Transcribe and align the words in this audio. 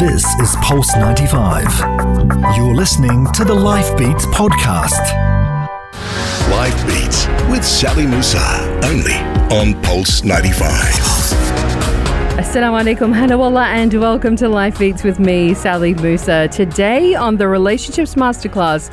This 0.00 0.24
is 0.40 0.56
Pulse 0.62 0.96
95. 0.96 2.56
You're 2.56 2.74
listening 2.74 3.26
to 3.34 3.44
the 3.44 3.52
Life 3.52 3.98
Beats 3.98 4.24
podcast. 4.24 4.98
Life 6.50 6.86
Beats 6.86 7.26
with 7.50 7.62
Sally 7.62 8.06
Musa, 8.06 8.40
only 8.82 9.12
on 9.54 9.78
Pulse 9.82 10.24
95. 10.24 10.64
Assalamu 12.40 12.80
alaikum, 12.80 13.12
hanawallah, 13.14 13.66
and 13.66 13.92
welcome 13.92 14.36
to 14.36 14.48
Life 14.48 14.78
Beats 14.78 15.04
with 15.04 15.20
me, 15.20 15.52
Sally 15.52 15.92
Musa. 15.92 16.48
Today 16.48 17.14
on 17.14 17.36
the 17.36 17.46
Relationships 17.46 18.14
Masterclass, 18.14 18.90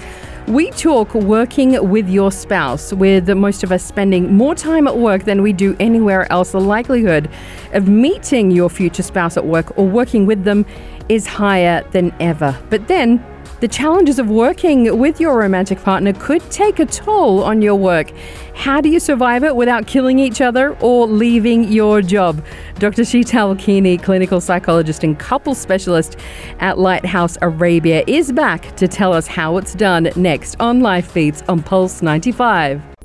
we 0.47 0.71
talk 0.71 1.13
working 1.13 1.89
with 1.89 2.09
your 2.09 2.31
spouse, 2.31 2.93
with 2.93 3.29
most 3.29 3.63
of 3.63 3.71
us 3.71 3.83
spending 3.83 4.33
more 4.33 4.55
time 4.55 4.87
at 4.87 4.97
work 4.97 5.23
than 5.23 5.41
we 5.41 5.51
do 5.51 5.75
anywhere 5.79 6.29
else. 6.31 6.51
The 6.51 6.61
likelihood 6.61 7.29
of 7.73 7.87
meeting 7.89 8.51
your 8.51 8.69
future 8.69 9.03
spouse 9.03 9.35
at 9.35 9.45
work 9.45 9.77
or 9.77 9.85
working 9.85 10.25
with 10.25 10.45
them 10.45 10.65
is 11.09 11.27
higher 11.27 11.83
than 11.91 12.13
ever. 12.19 12.57
But 12.69 12.87
then, 12.87 13.23
the 13.59 13.67
challenges 13.67 14.19
of 14.19 14.29
working 14.29 14.99
with 14.99 15.19
your 15.19 15.35
romantic 15.35 15.81
partner 15.81 16.13
could 16.13 16.47
take 16.51 16.77
a 16.77 16.85
toll 16.85 17.43
on 17.43 17.61
your 17.63 17.75
work. 17.75 18.11
How 18.53 18.81
do 18.81 18.89
you 18.89 18.99
survive 18.99 19.43
it 19.43 19.55
without 19.55 19.87
killing 19.87 20.19
each 20.19 20.41
other 20.41 20.77
or 20.79 21.07
leaving 21.07 21.63
your 21.71 22.03
job? 22.03 22.45
Dr. 22.75 23.01
Sheetal 23.01 23.57
Kini, 23.57 23.97
clinical 23.97 24.41
psychologist 24.41 25.03
and 25.03 25.17
couple 25.17 25.55
specialist 25.55 26.17
at 26.59 26.77
Lighthouse 26.77 27.35
Arabia, 27.41 28.03
is 28.05 28.31
back 28.31 28.75
to 28.75 28.87
tell 28.87 29.11
us 29.11 29.25
how 29.25 29.57
it's 29.57 29.73
done 29.73 30.09
next 30.15 30.55
on 30.59 30.81
Life 30.81 31.11
Beats 31.15 31.43
on 31.47 31.63
Pulse 31.63 32.03
95. 32.03 32.96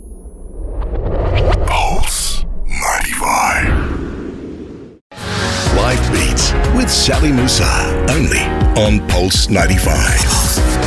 With 6.77 6.91
Sally 6.91 7.33
Musa, 7.33 7.65
only 8.11 8.41
on 8.81 9.07
Pulse 9.09 9.49
95. 9.49 10.83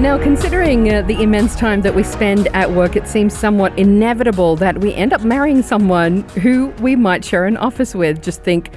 Now, 0.00 0.16
considering 0.16 0.90
uh, 0.90 1.02
the 1.02 1.22
immense 1.22 1.54
time 1.54 1.82
that 1.82 1.94
we 1.94 2.02
spend 2.02 2.48
at 2.48 2.70
work, 2.70 2.96
it 2.96 3.06
seems 3.06 3.36
somewhat 3.36 3.78
inevitable 3.78 4.56
that 4.56 4.78
we 4.78 4.94
end 4.94 5.12
up 5.12 5.22
marrying 5.22 5.62
someone 5.62 6.22
who 6.30 6.68
we 6.80 6.96
might 6.96 7.22
share 7.22 7.44
an 7.44 7.58
office 7.58 7.94
with. 7.94 8.22
Just 8.22 8.42
think 8.42 8.70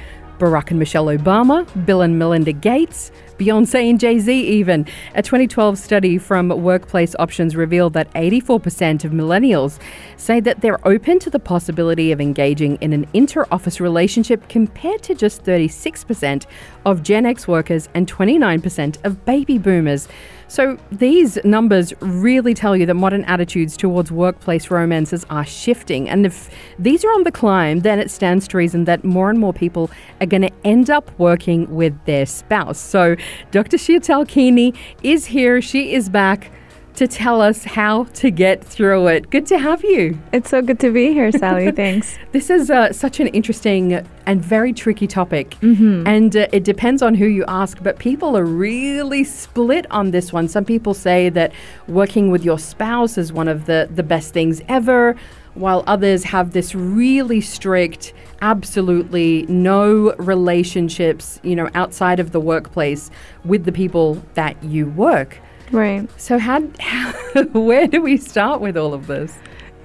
Barack 0.43 0.71
and 0.71 0.79
Michelle 0.79 1.05
Obama, 1.05 1.65
Bill 1.85 2.01
and 2.01 2.19
Melinda 2.19 2.51
Gates, 2.51 3.13
Beyonce 3.37 3.89
and 3.89 3.97
Jay 3.97 4.19
Z, 4.19 4.45
even. 4.45 4.85
A 5.15 5.21
2012 5.21 5.77
study 5.77 6.17
from 6.17 6.49
Workplace 6.49 7.15
Options 7.17 7.55
revealed 7.55 7.93
that 7.93 8.13
84% 8.13 9.05
of 9.05 9.13
millennials 9.13 9.79
say 10.17 10.41
that 10.41 10.59
they're 10.59 10.85
open 10.85 11.17
to 11.19 11.29
the 11.29 11.39
possibility 11.39 12.11
of 12.11 12.19
engaging 12.19 12.75
in 12.81 12.91
an 12.91 13.07
inter 13.13 13.45
office 13.51 13.79
relationship 13.79 14.49
compared 14.49 15.01
to 15.03 15.15
just 15.15 15.45
36% 15.45 16.45
of 16.85 17.03
Gen 17.03 17.25
X 17.25 17.47
workers 17.47 17.87
and 17.93 18.05
29% 18.11 18.97
of 19.05 19.23
baby 19.23 19.57
boomers. 19.57 20.09
So 20.53 20.77
these 20.91 21.43
numbers 21.43 21.95
really 21.99 22.53
tell 22.53 22.77
you 22.77 22.85
that 22.85 22.93
modern 22.93 23.23
attitudes 23.23 23.75
towards 23.75 24.11
workplace 24.11 24.69
romances 24.69 25.25
are 25.31 25.43
shifting. 25.43 26.07
And 26.07 26.27
if 26.27 26.47
these 26.77 27.03
are 27.03 27.11
on 27.11 27.23
the 27.23 27.31
climb, 27.31 27.79
then 27.79 27.97
it 27.97 28.11
stands 28.11 28.47
to 28.49 28.57
reason 28.57 28.85
that 28.85 29.03
more 29.03 29.31
and 29.31 29.39
more 29.39 29.51
people 29.51 29.89
are 30.21 30.27
going 30.27 30.43
to 30.43 30.51
end 30.63 30.91
up 30.91 31.09
working 31.17 31.73
with 31.73 31.97
their 32.05 32.27
spouse. 32.27 32.77
So 32.77 33.15
Dr. 33.49 33.77
Sheetal 33.77 34.27
Kini 34.27 34.75
is 35.01 35.25
here. 35.25 35.59
She 35.59 35.95
is 35.95 36.07
back 36.07 36.51
to 36.95 37.07
tell 37.07 37.41
us 37.41 37.63
how 37.63 38.03
to 38.05 38.29
get 38.29 38.63
through 38.63 39.07
it. 39.07 39.29
Good 39.29 39.45
to 39.47 39.57
have 39.57 39.83
you. 39.83 40.19
It's 40.31 40.49
so 40.49 40.61
good 40.61 40.79
to 40.81 40.91
be 40.91 41.11
here, 41.11 41.31
Sally. 41.31 41.71
Thanks. 41.75 42.17
This 42.31 42.49
is 42.49 42.69
uh, 42.69 42.93
such 42.93 43.19
an 43.19 43.27
interesting 43.27 44.05
and 44.25 44.43
very 44.43 44.73
tricky 44.73 45.07
topic. 45.07 45.51
Mm-hmm. 45.61 46.07
And 46.07 46.37
uh, 46.37 46.47
it 46.51 46.63
depends 46.63 47.01
on 47.01 47.15
who 47.15 47.25
you 47.25 47.45
ask, 47.47 47.81
but 47.81 47.97
people 47.99 48.37
are 48.37 48.45
really 48.45 49.23
split 49.23 49.89
on 49.91 50.11
this 50.11 50.31
one. 50.31 50.47
Some 50.47 50.65
people 50.65 50.93
say 50.93 51.29
that 51.29 51.51
working 51.87 52.29
with 52.29 52.45
your 52.45 52.59
spouse 52.59 53.17
is 53.17 53.33
one 53.33 53.47
of 53.47 53.65
the, 53.65 53.89
the 53.93 54.03
best 54.03 54.33
things 54.33 54.61
ever, 54.67 55.15
while 55.55 55.83
others 55.85 56.23
have 56.23 56.51
this 56.53 56.73
really 56.73 57.41
strict, 57.41 58.13
absolutely 58.41 59.45
no 59.47 60.13
relationships, 60.15 61.39
you 61.43 61.55
know, 61.55 61.69
outside 61.75 62.19
of 62.19 62.31
the 62.31 62.39
workplace 62.39 63.11
with 63.45 63.65
the 63.65 63.71
people 63.71 64.21
that 64.33 64.61
you 64.63 64.87
work. 64.87 65.39
Right. 65.73 66.07
So 66.21 66.37
how, 66.37 66.61
how 66.79 67.11
where 67.51 67.87
do 67.87 68.01
we 68.01 68.17
start 68.17 68.61
with 68.61 68.77
all 68.77 68.93
of 68.93 69.07
this? 69.07 69.33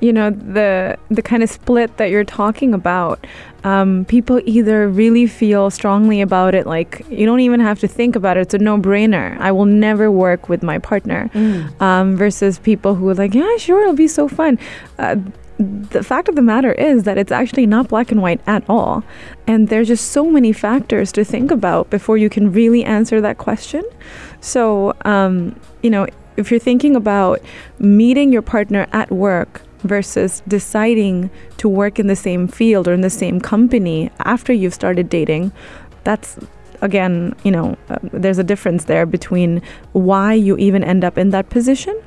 You 0.01 0.13
know 0.13 0.31
the 0.31 0.97
the 1.11 1.23
kind 1.23 1.43
of 1.43 1.51
split 1.51 1.97
that 1.97 2.11
you're 2.11 2.23
talking 2.23 2.73
about. 2.73 3.27
Um, 3.65 4.05
people 4.05 4.41
either 4.45 4.87
really 4.87 5.27
feel 5.27 5.71
strongly 5.71 6.21
about 6.21 6.55
it, 6.55 6.69
like 6.69 7.05
you 7.11 7.27
don't 7.27 7.41
even 7.41 7.59
have 7.59 7.81
to 7.81 7.89
think 7.89 8.15
about 8.15 8.37
it; 8.37 8.43
it's 8.43 8.55
a 8.55 8.59
no-brainer. 8.59 9.37
I 9.41 9.51
will 9.51 9.65
never 9.65 10.09
work 10.09 10.49
with 10.49 10.63
my 10.63 10.79
partner. 10.79 11.29
Um, 11.81 12.17
versus 12.17 12.61
people 12.61 12.95
who 12.95 13.09
are 13.09 13.15
like, 13.15 13.35
yeah, 13.35 13.57
sure, 13.57 13.83
it'll 13.83 13.95
be 13.95 14.07
so 14.07 14.29
fun. 14.29 14.57
Uh, 15.01 15.17
the 15.59 16.05
fact 16.05 16.29
of 16.29 16.37
the 16.37 16.43
matter 16.43 16.73
is 16.73 17.03
that 17.03 17.19
it's 17.19 17.33
actually 17.33 17.67
not 17.67 17.89
black 17.89 18.13
and 18.13 18.23
white 18.23 18.41
at 18.47 18.63
all. 18.69 19.03
And 19.47 19.69
there's 19.69 19.89
just 19.89 20.13
so 20.13 20.31
many 20.31 20.53
factors 20.53 21.11
to 21.13 21.25
think 21.25 21.51
about 21.51 21.91
before 21.91 22.17
you 22.17 22.31
can 22.31 22.53
really 22.53 22.85
answer 22.85 23.21
that 23.21 23.39
question. 23.39 23.83
So, 24.41 24.95
um, 25.05 25.59
you 25.83 25.91
know, 25.91 26.07
if 26.37 26.51
you're 26.51 26.61
thinking 26.61 26.95
about 26.95 27.41
meeting 27.81 28.33
your 28.33 28.43
partner 28.43 28.87
at 28.93 29.11
work 29.11 29.63
versus 29.81 30.43
deciding 30.47 31.31
to 31.57 31.69
work 31.69 31.99
in 31.99 32.07
the 32.07 32.17
same 32.17 32.47
field 32.47 32.87
or 32.87 32.93
in 32.93 33.01
the 33.01 33.11
same 33.11 33.41
company 33.41 34.11
after 34.21 34.53
you've 34.53 34.75
started 34.75 35.09
dating, 35.09 35.51
that's 36.05 36.39
again, 36.81 37.35
you 37.43 37.51
know, 37.51 37.77
uh, 37.91 37.99
there's 38.13 38.39
a 38.39 38.45
difference 38.45 38.85
there 38.85 39.05
between 39.05 39.61
why 39.93 40.33
you 40.33 40.57
even 40.59 40.85
end 40.85 41.03
up 41.03 41.19
in 41.19 41.31
that 41.31 41.51
position. 41.51 42.01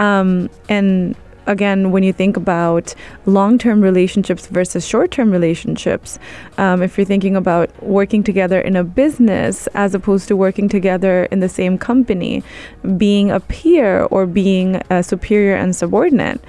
Um, 0.00 0.48
and 0.70 1.14
again, 1.46 1.90
when 1.92 2.02
you 2.02 2.12
think 2.12 2.36
about 2.36 2.94
long 3.24 3.58
term 3.58 3.80
relationships 3.80 4.46
versus 4.46 4.86
short 4.86 5.10
term 5.10 5.30
relationships, 5.30 6.18
um, 6.58 6.82
if 6.82 6.96
you're 6.96 7.04
thinking 7.04 7.36
about 7.36 7.70
working 7.82 8.22
together 8.22 8.60
in 8.60 8.76
a 8.76 8.84
business 8.84 9.66
as 9.68 9.94
opposed 9.94 10.28
to 10.28 10.36
working 10.36 10.68
together 10.68 11.24
in 11.26 11.40
the 11.40 11.48
same 11.48 11.78
company, 11.78 12.42
being 12.96 13.30
a 13.30 13.40
peer 13.40 14.04
or 14.04 14.26
being 14.26 14.80
a 14.90 15.02
superior 15.02 15.54
and 15.54 15.74
subordinate, 15.74 16.40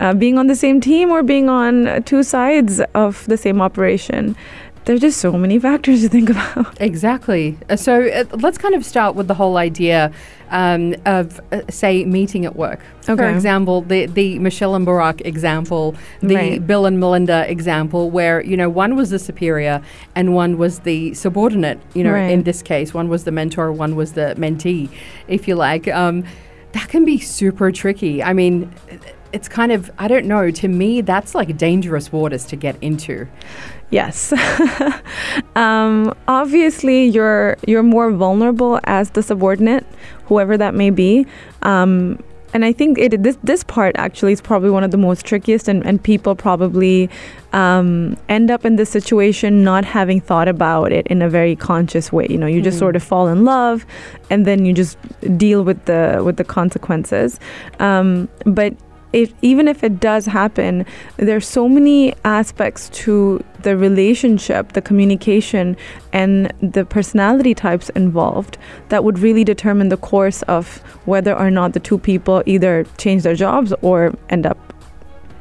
uh, 0.00 0.12
being 0.12 0.38
on 0.38 0.46
the 0.46 0.56
same 0.56 0.80
team 0.80 1.10
or 1.10 1.22
being 1.22 1.48
on 1.48 2.02
two 2.04 2.22
sides 2.22 2.80
of 2.94 3.24
the 3.26 3.36
same 3.36 3.60
operation. 3.60 4.36
There's 4.84 5.00
just 5.00 5.20
so 5.20 5.32
many 5.32 5.58
factors 5.60 6.00
to 6.02 6.08
think 6.08 6.28
about. 6.30 6.76
Exactly. 6.80 7.56
Uh, 7.70 7.76
So 7.76 8.08
uh, 8.08 8.24
let's 8.38 8.58
kind 8.58 8.74
of 8.74 8.84
start 8.84 9.14
with 9.14 9.28
the 9.28 9.34
whole 9.34 9.56
idea 9.56 10.10
um, 10.50 10.94
of, 11.06 11.40
uh, 11.52 11.60
say, 11.70 12.04
meeting 12.04 12.44
at 12.44 12.56
work. 12.56 12.80
For 13.00 13.28
example, 13.28 13.82
the, 13.82 14.06
the 14.06 14.38
Michelle 14.40 14.74
and 14.74 14.84
Barack 14.86 15.20
example, 15.24 15.94
the 16.20 16.34
Right. 16.34 16.66
Bill 16.66 16.84
and 16.86 16.98
Melinda 16.98 17.48
example, 17.50 18.10
where, 18.10 18.42
you 18.44 18.56
know, 18.56 18.68
one 18.68 18.96
was 18.96 19.10
the 19.10 19.18
superior 19.18 19.80
and 20.16 20.34
one 20.34 20.58
was 20.58 20.80
the 20.80 21.14
subordinate, 21.14 21.78
you 21.94 22.02
know, 22.04 22.12
Right. 22.12 22.30
in 22.32 22.42
this 22.42 22.60
case. 22.62 22.92
One 22.92 23.08
was 23.08 23.22
the 23.24 23.30
mentor, 23.32 23.70
one 23.72 23.94
was 23.96 24.12
the 24.12 24.34
mentee, 24.36 24.88
if 25.28 25.46
you 25.48 25.54
like. 25.54 25.86
Um, 25.88 26.24
that 26.72 26.88
can 26.88 27.04
be 27.04 27.18
super 27.18 27.70
tricky. 27.70 28.22
I 28.22 28.32
mean, 28.32 28.70
it's 29.32 29.48
kind 29.48 29.72
of, 29.72 29.90
I 29.98 30.08
don't 30.08 30.26
know, 30.26 30.50
to 30.50 30.68
me, 30.68 31.00
that's 31.02 31.34
like 31.34 31.56
dangerous 31.56 32.12
waters 32.12 32.44
to 32.46 32.56
get 32.56 32.76
into. 32.82 33.26
Yes. 33.92 34.32
um, 35.54 36.14
obviously, 36.26 37.04
you're 37.06 37.56
you're 37.66 37.82
more 37.82 38.10
vulnerable 38.10 38.80
as 38.84 39.10
the 39.10 39.22
subordinate, 39.22 39.86
whoever 40.26 40.56
that 40.56 40.74
may 40.74 40.90
be. 40.90 41.26
Um, 41.62 42.18
and 42.54 42.64
I 42.64 42.72
think 42.72 42.98
it 42.98 43.22
this 43.22 43.36
this 43.42 43.62
part 43.64 43.94
actually 43.98 44.32
is 44.32 44.40
probably 44.40 44.70
one 44.70 44.82
of 44.82 44.90
the 44.92 44.96
most 44.96 45.26
trickiest, 45.26 45.68
and, 45.68 45.84
and 45.86 46.02
people 46.02 46.34
probably 46.34 47.10
um, 47.52 48.16
end 48.30 48.50
up 48.50 48.64
in 48.64 48.76
this 48.76 48.88
situation 48.90 49.62
not 49.62 49.84
having 49.84 50.20
thought 50.22 50.48
about 50.48 50.90
it 50.90 51.06
in 51.08 51.20
a 51.22 51.28
very 51.28 51.54
conscious 51.54 52.10
way. 52.10 52.26
You 52.30 52.38
know, 52.38 52.46
you 52.46 52.62
just 52.62 52.76
Mhm. 52.76 52.84
sort 52.84 52.96
of 52.96 53.02
fall 53.02 53.28
in 53.28 53.44
love, 53.44 53.84
and 54.30 54.46
then 54.46 54.64
you 54.64 54.72
just 54.72 54.96
deal 55.36 55.64
with 55.64 55.84
the 55.84 56.22
with 56.24 56.36
the 56.38 56.44
consequences. 56.44 57.38
Um, 57.78 58.28
but 58.46 58.74
even 59.12 59.68
if 59.68 59.84
it 59.84 60.00
does 60.00 60.26
happen, 60.26 60.86
there's 61.16 61.46
so 61.46 61.68
many 61.68 62.14
aspects 62.24 62.88
to 62.90 63.42
the 63.62 63.76
relationship, 63.76 64.72
the 64.72 64.82
communication, 64.82 65.76
and 66.12 66.52
the 66.60 66.84
personality 66.84 67.54
types 67.54 67.88
involved 67.90 68.58
that 68.88 69.04
would 69.04 69.18
really 69.18 69.44
determine 69.44 69.88
the 69.88 69.96
course 69.96 70.42
of 70.42 70.78
whether 71.04 71.34
or 71.34 71.50
not 71.50 71.72
the 71.72 71.80
two 71.80 71.98
people 71.98 72.42
either 72.46 72.84
change 72.98 73.22
their 73.22 73.34
jobs 73.34 73.72
or 73.82 74.12
end 74.30 74.46
up 74.46 74.58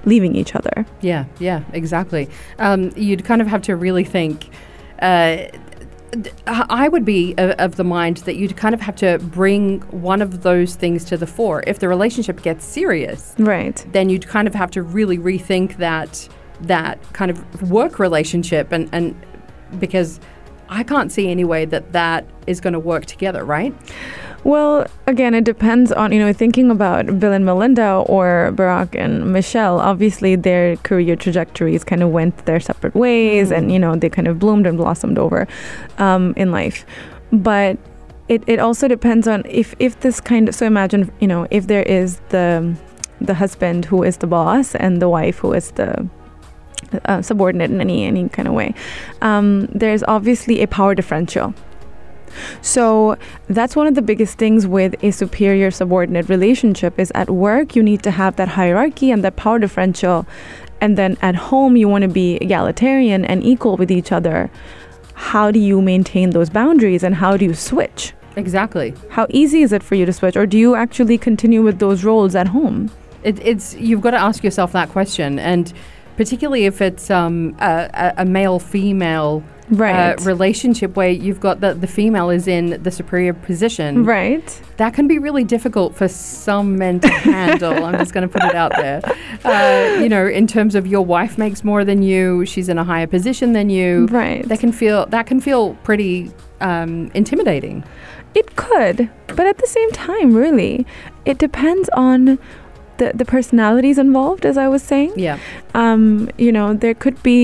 leaving 0.05 0.35
each 0.35 0.55
other. 0.55 0.85
Yeah, 1.01 1.25
yeah, 1.39 1.63
exactly. 1.73 2.29
Um, 2.59 2.91
you'd 2.95 3.23
kind 3.23 3.41
of 3.41 3.47
have 3.47 3.61
to 3.63 3.75
really 3.75 4.03
think. 4.03 4.49
Uh, 4.99 5.47
I 6.47 6.89
would 6.89 7.05
be 7.05 7.33
of, 7.37 7.75
the 7.77 7.83
mind 7.83 8.17
that 8.17 8.35
you'd 8.35 8.57
kind 8.57 8.73
of 8.75 8.81
have 8.81 8.95
to 8.97 9.17
bring 9.19 9.79
one 9.91 10.21
of 10.21 10.43
those 10.43 10.75
things 10.75 11.05
to 11.05 11.17
the 11.17 11.27
fore. 11.27 11.63
If 11.65 11.79
the 11.79 11.87
relationship 11.87 12.41
gets 12.41 12.65
serious, 12.65 13.33
Right. 13.37 13.83
then 13.93 14.09
you'd 14.09 14.27
kind 14.27 14.47
of 14.47 14.53
have 14.55 14.71
to 14.71 14.81
really 14.83 15.17
rethink 15.17 15.77
that 15.77 16.27
that 16.61 16.99
kind 17.13 17.31
of 17.31 17.71
work 17.71 17.97
relationship 17.97 18.71
and 18.71 18.87
and 18.91 19.15
because 19.79 20.19
I 20.69 20.83
can't 20.83 21.11
see 21.11 21.29
any 21.29 21.43
way 21.43 21.65
that 21.65 21.91
that 21.93 22.25
is 22.47 22.61
going 22.61 22.73
to 22.73 22.79
work 22.79 23.05
together, 23.05 23.43
right? 23.43 23.73
Well, 24.43 24.87
again, 25.05 25.35
it 25.35 25.43
depends 25.43 25.91
on, 25.91 26.11
you 26.11 26.19
know, 26.19 26.33
thinking 26.33 26.71
about 26.71 27.19
Bill 27.19 27.31
and 27.31 27.45
Melinda 27.45 28.03
or 28.07 28.51
Barack 28.55 28.99
and 28.99 29.31
Michelle, 29.31 29.79
obviously 29.79 30.35
their 30.35 30.77
career 30.77 31.15
trajectories 31.15 31.83
kind 31.83 32.01
of 32.01 32.09
went 32.09 32.45
their 32.45 32.59
separate 32.59 32.95
ways 32.95 33.51
Mm. 33.51 33.57
and, 33.57 33.71
you 33.71 33.77
know, 33.77 33.95
they 33.95 34.09
kind 34.09 34.27
of 34.27 34.39
bloomed 34.39 34.65
and 34.65 34.77
blossomed 34.77 35.19
over 35.19 35.47
um, 35.99 36.33
in 36.37 36.51
life. 36.51 36.85
But 37.31 37.77
it, 38.29 38.43
it 38.47 38.59
also 38.59 38.87
depends 38.87 39.27
on 39.27 39.43
if, 39.45 39.75
if 39.77 39.99
this 39.99 40.19
kind 40.19 40.49
of, 40.49 40.55
so 40.55 40.65
imagine, 40.65 41.11
you 41.19 41.27
know, 41.27 41.47
if 41.51 41.67
there 41.67 41.83
is 41.83 42.19
the, 42.29 42.75
the 43.19 43.35
husband 43.35 43.85
who 43.85 44.01
is 44.01 44.17
the 44.17 44.27
boss 44.27 44.73
and 44.73 45.01
the 45.01 45.09
wife 45.09 45.37
who 45.37 45.53
is 45.53 45.71
the 45.71 46.07
uh, 47.05 47.21
subordinate 47.21 47.69
in 47.69 47.79
any, 47.79 48.05
any 48.05 48.27
kind 48.29 48.47
of 48.47 48.55
way, 48.55 48.73
um, 49.21 49.67
there's 49.67 50.03
obviously 50.07 50.61
a 50.63 50.67
power 50.67 50.95
differential. 50.95 51.53
So 52.61 53.17
that's 53.47 53.75
one 53.75 53.87
of 53.87 53.95
the 53.95 54.01
biggest 54.01 54.37
things 54.37 54.67
with 54.67 54.95
a 55.03 55.11
superior 55.11 55.71
subordinate 55.71 56.29
relationship 56.29 56.99
is 56.99 57.11
at 57.15 57.29
work 57.29 57.75
you 57.75 57.83
need 57.83 58.03
to 58.03 58.11
have 58.11 58.35
that 58.35 58.49
hierarchy 58.49 59.11
and 59.11 59.23
that 59.23 59.35
power 59.35 59.59
differential 59.59 60.25
and 60.79 60.97
then 60.97 61.17
at 61.21 61.35
home 61.35 61.77
you 61.77 61.87
want 61.87 62.01
to 62.01 62.07
be 62.07 62.37
egalitarian 62.37 63.23
and 63.23 63.43
equal 63.43 63.77
with 63.77 63.91
each 63.91 64.11
other. 64.11 64.49
How 65.13 65.51
do 65.51 65.59
you 65.59 65.81
maintain 65.81 66.31
those 66.31 66.49
boundaries 66.49 67.03
and 67.03 67.15
how 67.15 67.37
do 67.37 67.45
you 67.45 67.53
switch? 67.53 68.13
Exactly. 68.35 68.93
How 69.09 69.27
easy 69.29 69.61
is 69.61 69.71
it 69.71 69.83
for 69.83 69.95
you 69.95 70.05
to 70.05 70.13
switch 70.13 70.35
or 70.35 70.45
do 70.45 70.57
you 70.57 70.75
actually 70.75 71.17
continue 71.17 71.61
with 71.61 71.79
those 71.79 72.03
roles 72.03 72.35
at 72.35 72.47
home? 72.47 72.89
It, 73.23 73.39
it's 73.45 73.75
you've 73.75 74.01
got 74.01 74.11
to 74.11 74.17
ask 74.17 74.43
yourself 74.43 74.71
that 74.71 74.89
question, 74.89 75.37
and 75.37 75.71
particularly 76.17 76.65
if 76.65 76.81
it's 76.81 77.11
um, 77.11 77.55
a, 77.59 78.13
a- 78.17 78.25
male 78.25 78.59
female 78.59 79.43
Right. 79.71 80.13
uh, 80.19 80.23
relationship 80.23 80.95
where 80.95 81.09
you've 81.09 81.39
got 81.39 81.61
the, 81.61 81.73
the 81.73 81.87
female 81.87 82.29
is 82.29 82.47
in 82.47 82.81
the 82.83 82.91
superior 82.91 83.33
position. 83.33 84.05
right. 84.05 84.61
That 84.77 84.93
can 84.93 85.07
be 85.07 85.17
really 85.19 85.43
difficult 85.43 85.95
for 85.95 86.07
some 86.07 86.77
men 86.77 86.99
to 87.01 87.07
handle. 87.09 87.85
I'm 87.85 87.97
just 87.97 88.13
going 88.13 88.27
to 88.27 88.31
put 88.31 88.43
it 88.43 88.55
out 88.55 88.71
there. 88.75 89.01
Uh, 89.43 90.01
you 90.01 90.09
know, 90.09 90.27
in 90.27 90.45
terms 90.47 90.75
of 90.75 90.85
your 90.87 91.05
wife 91.05 91.37
makes 91.37 91.63
more 91.63 91.85
than 91.85 92.01
you, 92.03 92.45
she's 92.45 92.67
in 92.67 92.77
a 92.77 92.83
higher 92.83 93.07
position 93.07 93.53
than 93.53 93.69
you. 93.69 94.07
Right. 94.07 94.47
That 94.47 94.59
can 94.59 94.71
feel 94.71 95.05
that 95.07 95.25
can 95.27 95.39
feel 95.39 95.75
pretty 95.83 96.31
um, 96.59 97.09
intimidating. 97.13 97.83
It 98.33 98.55
could, 98.55 99.09
but 99.27 99.45
at 99.45 99.57
the 99.57 99.67
same 99.67 99.91
time, 99.91 100.33
really, 100.35 100.85
it 101.25 101.37
depends 101.37 101.89
on 101.89 102.39
the, 103.01 103.11
the 103.21 103.25
personalities 103.35 103.97
involved, 104.07 104.43
as 104.51 104.55
I 104.65 104.67
was 104.75 104.81
saying. 104.91 105.11
Yeah. 105.27 105.37
Um, 105.73 106.29
you 106.45 106.51
know, 106.57 106.67
there 106.83 106.93
could 107.03 107.17
be 107.23 107.41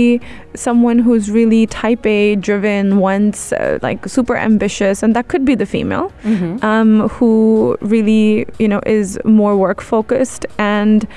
someone 0.67 0.97
who's 1.05 1.25
really 1.39 1.63
type 1.67 2.03
A 2.05 2.35
driven, 2.47 2.85
once 3.13 3.37
uh, 3.53 3.79
like 3.87 3.99
super 4.17 4.35
ambitious, 4.49 5.03
and 5.03 5.11
that 5.15 5.25
could 5.31 5.45
be 5.51 5.55
the 5.63 5.65
female, 5.75 6.07
Mm-hmm. 6.23 6.53
um, 6.71 6.91
who 7.15 7.31
really, 7.93 8.45
you 8.59 8.67
know, 8.71 8.81
is 8.99 9.19
more 9.25 9.55
work 9.65 9.81
focused 9.81 10.45
and 10.59 11.07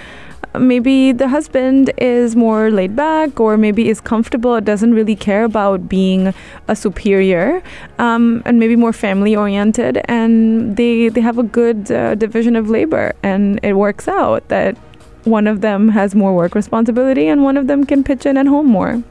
maybe 0.58 1.12
the 1.12 1.29
husband 1.29 1.93
is 1.99 2.35
more 2.35 2.70
laid 2.70 2.97
back 2.97 3.38
or 3.38 3.56
maybe 3.56 3.88
is 3.88 4.00
comfortable 4.00 4.61
doesn't 4.61 4.94
really 4.94 5.14
care 5.14 5.44
about 5.44 5.88
being 5.88 6.35
a 6.69 6.75
superior 6.75 7.62
um, 7.99 8.43
and 8.44 8.58
maybe 8.58 8.76
more 8.76 8.93
family 8.93 9.37
oriented 9.37 10.00
and 10.06 10.76
they 10.76 11.08
they 11.08 11.20
have 11.20 11.38
a 11.38 11.43
good 11.43 11.91
uh, 11.93 12.14
division 12.14 12.56
of 12.56 12.69
labor 12.69 13.12
and 13.23 13.61
it 13.62 13.75
works 13.75 14.08
out 14.08 14.47
that 14.49 14.76
one 15.25 15.47
of 15.47 15.61
them 15.61 15.88
has 15.91 16.14
more 16.14 16.35
work 16.35 16.55
responsibility 16.55 17.29
and 17.29 17.44
one 17.44 17.56
of 17.56 17.67
them 17.67 17.85
can 17.85 18.02
pitch 18.02 18.26
in 18.26 18.37
at 18.37 18.47
home 18.47 18.67
more 18.67 19.02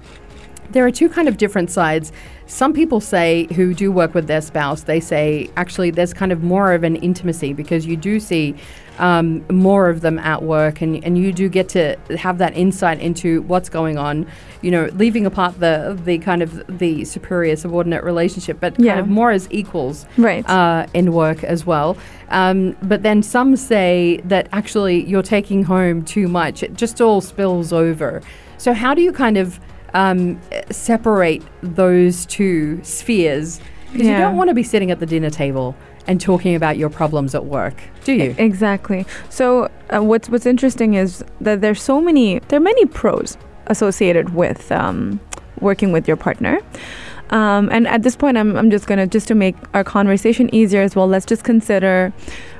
There 0.71 0.85
are 0.85 0.91
two 0.91 1.09
kind 1.09 1.27
of 1.27 1.37
different 1.37 1.71
sides. 1.71 2.11
Some 2.49 2.73
people 2.73 2.99
say 2.99 3.47
who 3.53 3.75
do 3.75 3.91
work 3.91 4.15
with 4.15 4.25
their 4.25 4.41
spouse, 4.41 4.81
they 4.81 4.99
say 4.99 5.51
actually 5.55 5.91
there's 5.91 6.15
kind 6.15 6.31
of 6.31 6.41
more 6.41 6.73
of 6.73 6.83
an 6.83 6.95
intimacy 6.95 7.53
because 7.53 7.85
you 7.85 7.95
do 7.95 8.19
see 8.19 8.55
um, 8.97 9.45
more 9.51 9.87
of 9.87 10.01
them 10.01 10.17
at 10.17 10.41
work 10.41 10.81
and, 10.81 11.01
and 11.05 11.15
you 11.15 11.31
do 11.31 11.47
get 11.47 11.69
to 11.69 11.95
have 12.17 12.39
that 12.39 12.57
insight 12.57 12.99
into 12.99 13.43
what's 13.43 13.69
going 13.69 13.99
on, 13.99 14.25
you 14.63 14.71
know, 14.71 14.89
leaving 14.95 15.27
apart 15.27 15.59
the 15.59 15.97
the 16.03 16.17
kind 16.17 16.41
of 16.41 16.79
the 16.79 17.05
superior 17.05 17.55
subordinate 17.55 18.03
relationship, 18.03 18.59
but 18.59 18.77
Yeah. 18.79 18.93
kind 18.95 19.01
of 19.01 19.07
more 19.07 19.29
as 19.29 19.47
equals 19.51 20.07
right 20.17 20.43
uh, 20.49 20.87
in 20.95 21.13
work 21.13 21.43
as 21.43 21.67
well. 21.67 21.97
Um, 22.29 22.75
but 22.81 23.03
then 23.03 23.21
some 23.21 23.55
say 23.57 24.21
that 24.25 24.49
actually 24.51 25.05
you're 25.05 25.21
taking 25.21 25.63
home 25.63 26.03
too 26.03 26.27
much. 26.27 26.63
It 26.63 26.73
just 26.73 26.99
all 26.99 27.21
spills 27.21 27.71
over. 27.71 28.23
So 28.57 28.73
how 28.73 28.95
do 28.95 29.03
you 29.03 29.11
kind 29.13 29.37
of 29.37 29.59
um, 29.93 30.39
separate 30.69 31.43
those 31.61 32.25
two 32.25 32.83
spheres? 32.83 33.59
Because 33.91 34.07
you 34.07 34.17
don't 34.17 34.37
want 34.37 34.49
to 34.49 34.53
be 34.53 34.63
sitting 34.63 34.91
at 34.91 34.99
the 34.99 35.05
dinner 35.05 35.29
table 35.29 35.75
and 36.05 36.19
talking 36.19 36.55
about 36.55 36.77
your 36.77 36.89
problems 36.89 37.35
at 37.35 37.45
work, 37.45 37.81
do 38.03 38.13
you? 38.13 38.35
Exactly. 38.37 39.05
So 39.29 39.69
uh, 39.89 40.03
what's 40.03 40.29
what's 40.29 40.45
interesting 40.45 40.93
is 40.95 41.23
that 41.41 41.61
there's 41.61 41.81
so 41.81 42.01
many 42.01 42.39
there 42.47 42.57
are 42.57 42.63
many 42.63 42.85
pros 42.85 43.37
associated 43.67 44.33
with 44.33 44.71
um, 44.71 45.19
working 45.59 45.91
with 45.91 46.07
your 46.07 46.17
partner. 46.17 46.59
Um, 47.29 47.69
and 47.71 47.87
at 47.87 48.01
this 48.01 48.15
point, 48.15 48.37
I'm, 48.37 48.55
I'm 48.57 48.71
just 48.71 48.87
gonna 48.87 49.05
just 49.05 49.27
to 49.27 49.35
make 49.35 49.55
our 49.73 49.83
conversation 49.83 50.53
easier 50.53 50.81
as 50.81 50.95
well. 50.95 51.07
Let's 51.07 51.25
just 51.25 51.43
consider 51.43 52.11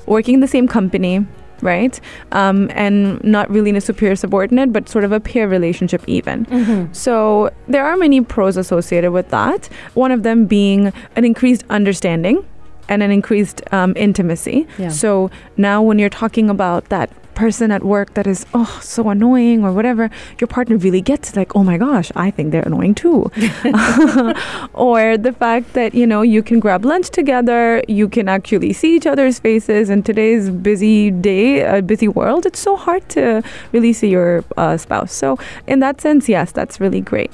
working 0.05 0.35
in 0.35 0.39
the 0.41 0.47
same 0.47 0.67
company, 0.67 1.25
right? 1.61 1.99
Um, 2.31 2.69
and 2.73 3.23
not 3.23 3.49
really 3.49 3.69
in 3.69 3.75
a 3.75 3.81
superior 3.81 4.15
subordinate, 4.15 4.71
but 4.71 4.89
sort 4.89 5.03
of 5.03 5.11
a 5.11 5.19
peer 5.19 5.47
relationship 5.47 6.03
even. 6.07 6.45
Mm-hmm. 6.45 6.93
So 6.93 7.51
there 7.67 7.85
are 7.85 7.97
many 7.97 8.21
pros 8.21 8.57
associated 8.57 9.11
with 9.11 9.29
that. 9.29 9.67
One 9.93 10.11
of 10.11 10.23
them 10.23 10.45
being 10.45 10.93
an 11.15 11.25
increased 11.25 11.63
understanding 11.69 12.45
and 12.87 13.03
an 13.03 13.11
increased 13.11 13.61
um, 13.71 13.93
intimacy. 13.95 14.67
Yeah. 14.77 14.89
So 14.89 15.29
now 15.57 15.81
when 15.81 15.99
you're 15.99 16.09
talking 16.09 16.49
about 16.49 16.89
that 16.89 17.09
person 17.39 17.71
at 17.71 17.83
work 17.83 18.13
that 18.15 18.27
is 18.27 18.45
oh 18.53 18.79
so 18.83 19.09
annoying 19.09 19.63
or 19.63 19.71
whatever, 19.71 20.09
your 20.41 20.47
partner 20.47 20.75
really 20.75 20.99
gets 20.99 21.37
like, 21.37 21.55
oh 21.55 21.63
my 21.63 21.77
gosh, 21.77 22.11
I 22.15 22.29
think 22.31 22.51
they're 22.51 22.69
annoying 22.71 22.95
too. 22.95 23.31
or 24.73 25.17
the 25.17 25.33
fact 25.43 25.73
that 25.73 25.95
you 25.95 26.05
know 26.05 26.21
you 26.21 26.43
can 26.43 26.59
grab 26.59 26.83
lunch 26.83 27.09
together, 27.09 27.81
you 27.87 28.09
can 28.09 28.27
actually 28.27 28.73
see 28.73 28.91
each 28.97 29.07
other's 29.07 29.39
faces. 29.39 29.89
In 29.89 30.03
today's 30.03 30.49
busy 30.49 31.11
day, 31.11 31.61
a 31.61 31.81
busy 31.81 32.09
world, 32.09 32.45
it's 32.45 32.59
so 32.59 32.75
hard 32.75 33.07
to 33.15 33.41
really 33.71 33.93
see 33.93 34.09
your 34.09 34.43
uh, 34.57 34.75
spouse. 34.75 35.13
So 35.13 35.37
in 35.65 35.79
that 35.79 36.01
sense, 36.01 36.27
yes, 36.27 36.51
that's 36.51 36.81
really 36.81 37.01
great. 37.01 37.31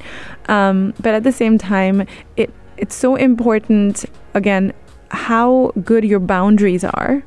Um, 0.47 0.93
but 0.99 1.15
at 1.15 1.23
the 1.23 1.31
same 1.31 1.57
time, 1.57 2.05
it 2.37 2.49
it's 2.77 2.95
so 2.95 3.15
important 3.15 4.05
again 4.33 4.73
how 5.09 5.71
good 5.83 6.03
your 6.03 6.19
boundaries 6.19 6.83
are 6.83 7.23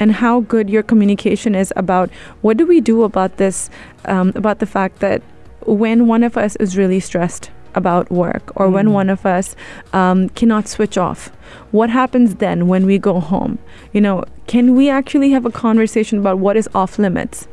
and 0.00 0.12
how 0.12 0.40
good 0.40 0.70
your 0.70 0.82
communication 0.82 1.54
is 1.54 1.72
about 1.76 2.10
what 2.40 2.56
do 2.56 2.66
we 2.66 2.80
do 2.80 3.04
about 3.04 3.36
this 3.36 3.70
um, 4.06 4.32
about 4.34 4.58
the 4.58 4.66
fact 4.66 4.98
that 5.00 5.22
when 5.66 6.06
one 6.06 6.22
of 6.22 6.36
us 6.36 6.56
is 6.56 6.76
really 6.76 6.98
stressed 6.98 7.50
about 7.74 8.10
work 8.10 8.50
or 8.56 8.68
when 8.68 8.86
Mm. 8.86 8.92
one 8.92 9.10
of 9.10 9.24
us 9.24 9.54
um, 9.92 10.28
cannot 10.30 10.66
switch 10.66 10.98
off 10.98 11.28
what 11.70 11.90
happens 11.90 12.36
then 12.36 12.66
when 12.66 12.84
we 12.86 12.98
go 12.98 13.20
home 13.20 13.58
you 13.92 14.00
know 14.00 14.24
can 14.48 14.74
we 14.74 14.90
actually 14.90 15.30
have 15.30 15.46
a 15.46 15.50
conversation 15.52 16.18
about 16.18 16.38
what 16.38 16.56
is 16.56 16.68
off 16.74 16.98
limits 16.98 17.46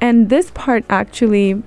and 0.00 0.28
this 0.28 0.50
part 0.50 0.84
actually 0.90 1.62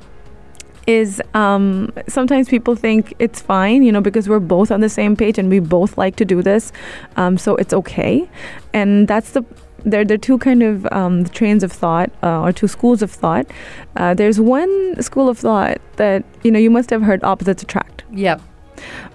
is 0.88 1.22
um, 1.34 1.92
sometimes 2.08 2.50
people 2.50 2.76
think 2.76 3.14
it's 3.20 3.40
fine, 3.40 3.84
you 3.84 3.92
know, 3.92 4.02
because 4.02 4.28
we're 4.28 4.40
both 4.40 4.72
on 4.72 4.82
the 4.82 4.90
same 4.90 5.16
page 5.16 5.38
and 5.38 5.50
we 5.50 5.60
both 5.60 5.98
like 5.98 6.16
to 6.16 6.26
do 6.26 6.42
this, 6.42 6.72
um, 7.18 7.38
so 7.38 7.56
it's 7.56 7.74
okay. 7.74 8.28
And 8.74 9.08
that's 9.08 9.32
the 9.32 9.44
there, 9.84 10.04
there 10.06 10.16
are 10.16 10.18
two 10.18 10.38
kind 10.38 10.64
of 10.64 10.86
um, 10.92 11.26
trains 11.26 11.64
of 11.64 11.72
thought 11.72 12.12
uh, 12.24 12.42
or 12.42 12.52
two 12.52 12.68
schools 12.68 13.02
of 13.02 13.12
thought. 13.12 13.46
Uh, 13.96 14.14
there's 14.14 14.40
one 14.40 15.02
school 15.02 15.30
of 15.30 15.38
thought 15.40 15.80
that 15.98 16.24
you 16.44 16.52
know 16.52 16.60
you 16.60 16.70
must 16.70 16.90
have 16.90 17.02
heard 17.02 17.24
opposites 17.24 17.64
attract. 17.64 18.04
Yep. 18.12 18.42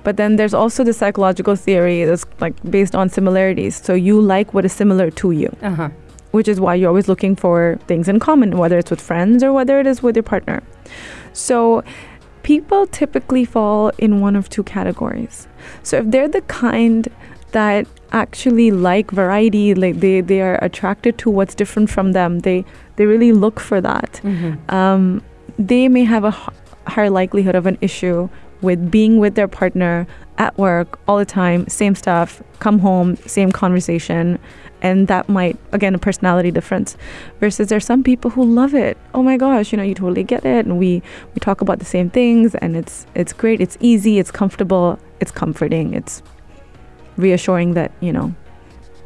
But 0.04 0.16
then 0.16 0.36
there's 0.36 0.54
also 0.54 0.84
the 0.84 0.92
psychological 0.92 1.56
theory 1.56 2.04
that's 2.04 2.24
like 2.40 2.54
based 2.70 2.94
on 2.94 3.08
similarities. 3.08 3.76
So 3.82 3.94
you 3.94 4.20
like 4.20 4.54
what 4.54 4.64
is 4.64 4.72
similar 4.72 5.10
to 5.10 5.30
you, 5.32 5.54
Uh 5.62 5.70
huh. 5.74 5.88
which 6.30 6.46
is 6.48 6.60
why 6.60 6.74
you're 6.76 6.88
always 6.88 7.08
looking 7.08 7.34
for 7.34 7.78
things 7.88 8.08
in 8.08 8.20
common, 8.20 8.56
whether 8.58 8.78
it's 8.78 8.90
with 8.90 9.00
friends 9.00 9.42
or 9.42 9.52
whether 9.52 9.80
it 9.80 9.86
is 9.86 10.02
with 10.02 10.14
your 10.16 10.22
partner. 10.22 10.62
So 11.32 11.82
people 12.42 12.86
typically 12.86 13.44
fall 13.44 13.90
in 13.98 14.20
one 14.20 14.36
of 14.36 14.48
two 14.48 14.62
categories. 14.62 15.48
So 15.82 15.98
if 15.98 16.10
they're 16.12 16.28
the 16.28 16.42
kind 16.42 17.08
that 17.50 17.86
actually 18.16 18.70
like 18.70 19.10
variety, 19.10 19.74
like 19.74 20.00
they, 20.00 20.20
they 20.22 20.40
are 20.40 20.58
attracted 20.62 21.18
to 21.18 21.30
what's 21.30 21.54
different 21.54 21.90
from 21.90 22.12
them, 22.12 22.40
they 22.40 22.64
they 22.96 23.06
really 23.06 23.32
look 23.32 23.60
for 23.60 23.80
that. 23.80 24.20
Mm-hmm. 24.22 24.74
Um, 24.74 25.22
they 25.58 25.88
may 25.88 26.04
have 26.04 26.24
a 26.24 26.34
h- 26.40 26.54
higher 26.86 27.10
likelihood 27.10 27.54
of 27.54 27.66
an 27.66 27.76
issue 27.80 28.28
with 28.62 28.90
being 28.90 29.18
with 29.18 29.34
their 29.34 29.48
partner 29.48 30.06
at 30.38 30.56
work 30.58 30.98
all 31.06 31.18
the 31.18 31.24
time, 31.24 31.66
same 31.68 31.94
stuff, 31.94 32.42
come 32.58 32.78
home, 32.78 33.16
same 33.16 33.50
conversation, 33.52 34.38
and 34.82 35.08
that 35.08 35.28
might 35.28 35.56
again 35.72 35.94
a 35.94 35.98
personality 35.98 36.50
difference. 36.50 36.96
Versus 37.40 37.68
there's 37.68 37.84
some 37.84 38.02
people 38.02 38.30
who 38.30 38.44
love 38.44 38.74
it. 38.74 38.96
Oh 39.14 39.22
my 39.22 39.36
gosh, 39.36 39.72
you 39.72 39.76
know, 39.78 39.84
you 39.84 39.94
totally 39.94 40.24
get 40.24 40.44
it, 40.44 40.64
and 40.66 40.78
we 40.78 41.02
we 41.34 41.38
talk 41.40 41.60
about 41.60 41.78
the 41.78 41.90
same 41.96 42.08
things, 42.10 42.54
and 42.62 42.76
it's 42.76 43.06
it's 43.14 43.32
great, 43.32 43.60
it's 43.60 43.76
easy, 43.80 44.18
it's 44.18 44.30
comfortable, 44.30 44.98
it's 45.20 45.32
comforting. 45.32 45.94
It's 45.94 46.22
reassuring 47.16 47.74
that 47.74 47.92
you 48.00 48.12
know 48.12 48.34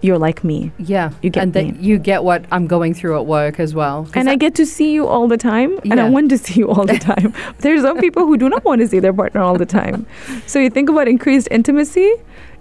you're 0.03 0.19
like 0.19 0.43
me. 0.43 0.73
Yeah, 0.79 1.11
You 1.21 1.29
get 1.29 1.43
and 1.43 1.53
that 1.53 1.65
me. 1.67 1.77
you 1.79 1.99
get 1.99 2.25
what 2.25 2.47
I'm 2.51 2.67
going 2.67 2.95
through 2.95 3.19
at 3.19 3.27
work 3.27 3.61
as 3.61 3.75
well. 3.75 4.09
And 4.15 4.31
I 4.31 4.37
get 4.37 4.55
to 4.55 4.65
see 4.65 4.93
you 4.95 5.07
all 5.07 5.29
the 5.29 5.37
time, 5.37 5.79
and 5.91 6.01
I 6.01 6.09
want 6.09 6.31
to 6.31 6.39
see 6.39 6.61
you 6.61 6.71
all 6.71 6.87
the 6.87 6.99
time. 7.13 7.35
There's 7.59 7.83
some 7.83 7.99
people 7.99 8.25
who 8.25 8.39
do 8.39 8.49
not 8.49 8.65
want 8.65 8.81
to 8.81 8.89
see 8.89 8.99
their 8.99 9.13
partner 9.13 9.43
all 9.43 9.59
the 9.59 9.67
time. 9.67 10.07
So 10.47 10.59
you 10.59 10.71
think 10.71 10.89
about 10.89 11.07
increased 11.07 11.49
intimacy. 11.51 12.11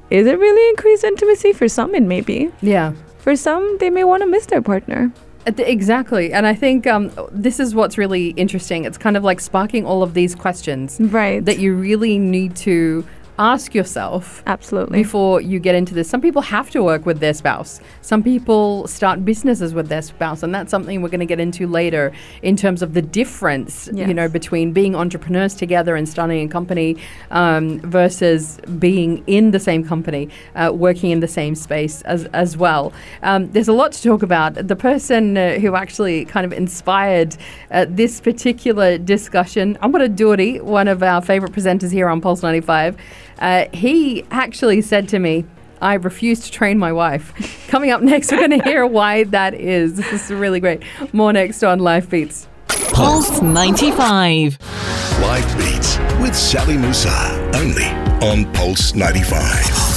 Is 0.10 0.28
it 0.28 0.38
really 0.38 0.70
increased 0.72 1.04
intimacy? 1.06 1.54
For 1.54 1.68
some, 1.70 1.96
it 1.96 2.04
may 2.04 2.20
be. 2.22 2.52
yeah. 2.62 2.92
For 3.20 3.36
some, 3.36 3.78
they 3.80 3.90
may 3.90 4.04
want 4.06 4.22
to 4.24 4.28
miss 4.28 4.46
their 4.48 4.62
partner. 4.62 5.12
Exactly. 5.46 6.32
And 6.34 6.46
I 6.48 6.54
think 6.54 6.88
um, 6.88 7.12
this 7.32 7.60
is 7.60 7.74
what's 7.76 7.98
really 7.98 8.30
interesting. 8.32 8.86
It's 8.86 8.98
kind 8.98 9.16
of 9.18 9.24
like 9.24 9.40
sparking 9.40 9.86
all 9.86 10.04
of 10.04 10.14
these 10.14 10.36
questions 10.36 10.98
Right. 11.00 11.44
that 11.46 11.60
you 11.60 11.74
really 11.74 12.18
need 12.18 12.56
to 12.58 13.06
ask 13.40 13.74
yourself 13.74 14.44
Absolutely. 14.46 15.02
before 15.02 15.40
you 15.40 15.60
get 15.60 15.74
into 15.74 15.94
this. 15.94 16.10
Some 16.10 16.20
people 16.20 16.42
have 16.42 16.70
to 16.72 16.84
work 16.84 17.06
with 17.06 17.22
their 17.22 17.34
spouse. 17.34 17.80
Some 18.02 18.22
people 18.22 18.86
start 18.86 19.24
businesses 19.24 19.74
with 19.74 19.88
their 19.88 20.02
spouse, 20.02 20.44
and 20.44 20.54
that's 20.54 20.70
something 20.70 21.02
we're 21.02 21.10
going 21.10 21.22
to 21.22 21.26
get 21.26 21.40
into 21.40 21.66
later 21.66 22.12
in 22.44 22.58
terms 22.58 22.82
of 22.82 22.94
the 22.94 23.02
difference, 23.02 23.90
you 23.94 24.14
know, 24.14 24.28
between 24.28 24.74
being 24.74 24.94
entrepreneurs 24.94 25.56
together 25.56 25.96
and 25.96 26.08
starting 26.08 26.46
a 26.46 26.52
company 26.52 26.98
um, 27.32 27.80
versus 27.80 28.60
being 28.78 29.24
in 29.26 29.52
the 29.52 29.60
same 29.60 29.86
company, 29.86 30.30
uh, 30.56 30.72
working 30.74 31.12
in 31.12 31.22
the 31.22 31.28
same 31.28 31.56
space 31.56 32.02
as 32.02 32.26
as 32.34 32.58
well. 32.58 32.92
Um, 33.24 33.50
there's 33.52 33.70
a 33.70 33.74
lot 33.74 33.94
to 33.94 34.04
talk 34.04 34.22
about. 34.22 34.56
The 34.56 34.76
person 34.76 35.38
uh, 35.38 35.60
who 35.60 35.76
actually 35.76 36.26
kind 36.26 36.46
of 36.46 36.52
inspired 36.52 37.38
uh, 37.72 37.86
this 37.88 38.20
particular 38.20 38.98
discussion, 38.98 39.78
Omar 39.82 40.02
Aduri, 40.02 40.62
one 40.62 40.90
of 40.90 41.02
our 41.02 41.22
favorite 41.22 41.54
presenters 41.54 41.92
here 41.92 42.10
on 42.10 42.20
Pulse 42.20 42.44
95. 42.44 42.98
Uh, 43.40 43.66
he 43.74 44.24
actually 44.32 44.82
said 44.82 45.10
to 45.10 45.20
me, 45.20 45.46
I 45.82 45.94
refuse 45.96 46.42
to 46.42 46.52
train 46.52 46.78
my 46.78 46.92
wife. 46.92 47.68
Coming 47.70 47.92
up 47.92 48.02
next, 48.02 48.32
we're 48.32 48.40
going 48.46 48.60
to 48.60 48.64
hear 48.64 48.86
why 48.86 49.24
that 49.26 49.54
is. 49.54 49.96
This 49.96 50.26
is 50.26 50.32
really 50.32 50.60
great. 50.60 50.84
More 51.14 51.32
next 51.34 51.64
on 51.64 51.80
Life 51.80 52.10
Beats. 52.10 52.48
Pulse 52.68 53.42
95. 53.42 54.58
Life 55.22 55.58
Beats 55.58 55.98
with 56.22 56.36
Sally 56.36 56.78
Musa. 56.78 57.52
Only 57.56 57.86
on 58.28 58.52
Pulse 58.54 58.94
95. 58.94 59.89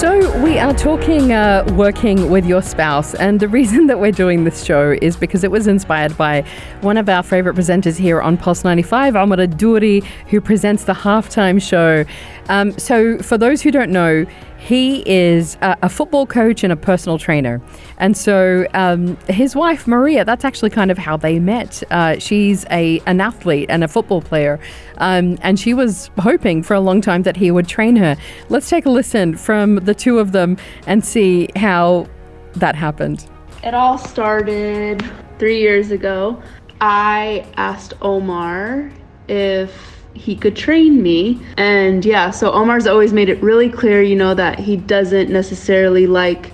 So, 0.00 0.42
we 0.42 0.58
are 0.58 0.72
talking 0.72 1.32
uh, 1.32 1.62
working 1.76 2.30
with 2.30 2.46
your 2.46 2.62
spouse, 2.62 3.14
and 3.16 3.38
the 3.38 3.48
reason 3.58 3.86
that 3.88 4.00
we're 4.00 4.12
doing 4.12 4.44
this 4.44 4.64
show 4.64 4.96
is 5.02 5.14
because 5.14 5.44
it 5.44 5.50
was 5.50 5.66
inspired 5.66 6.16
by 6.16 6.40
one 6.80 6.96
of 6.96 7.10
our 7.10 7.22
favorite 7.22 7.54
presenters 7.54 7.98
here 7.98 8.22
on 8.22 8.38
Pulse 8.38 8.64
95, 8.64 9.14
Omar 9.14 9.36
Aduri, 9.36 10.02
who 10.28 10.40
presents 10.40 10.84
the 10.84 10.94
halftime 10.94 11.60
show. 11.60 12.06
Um, 12.48 12.72
so, 12.78 13.18
for 13.18 13.36
those 13.36 13.60
who 13.60 13.70
don't 13.70 13.90
know, 13.90 14.24
he 14.60 15.02
is 15.06 15.56
a, 15.62 15.76
a 15.82 15.88
football 15.88 16.26
coach 16.26 16.62
and 16.62 16.72
a 16.72 16.76
personal 16.76 17.18
trainer. 17.18 17.62
And 17.96 18.14
so 18.14 18.66
um, 18.74 19.16
his 19.28 19.56
wife, 19.56 19.86
Maria, 19.86 20.24
that's 20.24 20.44
actually 20.44 20.68
kind 20.68 20.90
of 20.90 20.98
how 20.98 21.16
they 21.16 21.38
met. 21.38 21.82
Uh, 21.90 22.18
she's 22.18 22.66
a, 22.70 23.00
an 23.06 23.20
athlete 23.22 23.70
and 23.70 23.82
a 23.82 23.88
football 23.88 24.20
player. 24.20 24.60
Um, 24.98 25.38
and 25.40 25.58
she 25.58 25.72
was 25.72 26.10
hoping 26.18 26.62
for 26.62 26.74
a 26.74 26.80
long 26.80 27.00
time 27.00 27.22
that 27.22 27.38
he 27.38 27.50
would 27.50 27.68
train 27.68 27.96
her. 27.96 28.16
Let's 28.50 28.68
take 28.68 28.84
a 28.84 28.90
listen 28.90 29.34
from 29.34 29.76
the 29.76 29.94
two 29.94 30.18
of 30.18 30.32
them 30.32 30.58
and 30.86 31.02
see 31.02 31.48
how 31.56 32.06
that 32.52 32.74
happened. 32.74 33.26
It 33.64 33.72
all 33.72 33.96
started 33.96 35.02
three 35.38 35.58
years 35.58 35.90
ago. 35.90 36.40
I 36.82 37.46
asked 37.56 37.94
Omar 38.02 38.92
if 39.26 39.89
he 40.14 40.36
could 40.36 40.56
train 40.56 41.02
me. 41.02 41.40
And 41.56 42.04
yeah, 42.04 42.30
so 42.30 42.52
Omar's 42.52 42.86
always 42.86 43.12
made 43.12 43.28
it 43.28 43.42
really 43.42 43.70
clear, 43.70 44.02
you 44.02 44.16
know, 44.16 44.34
that 44.34 44.58
he 44.58 44.76
doesn't 44.76 45.30
necessarily 45.30 46.06
like 46.06 46.52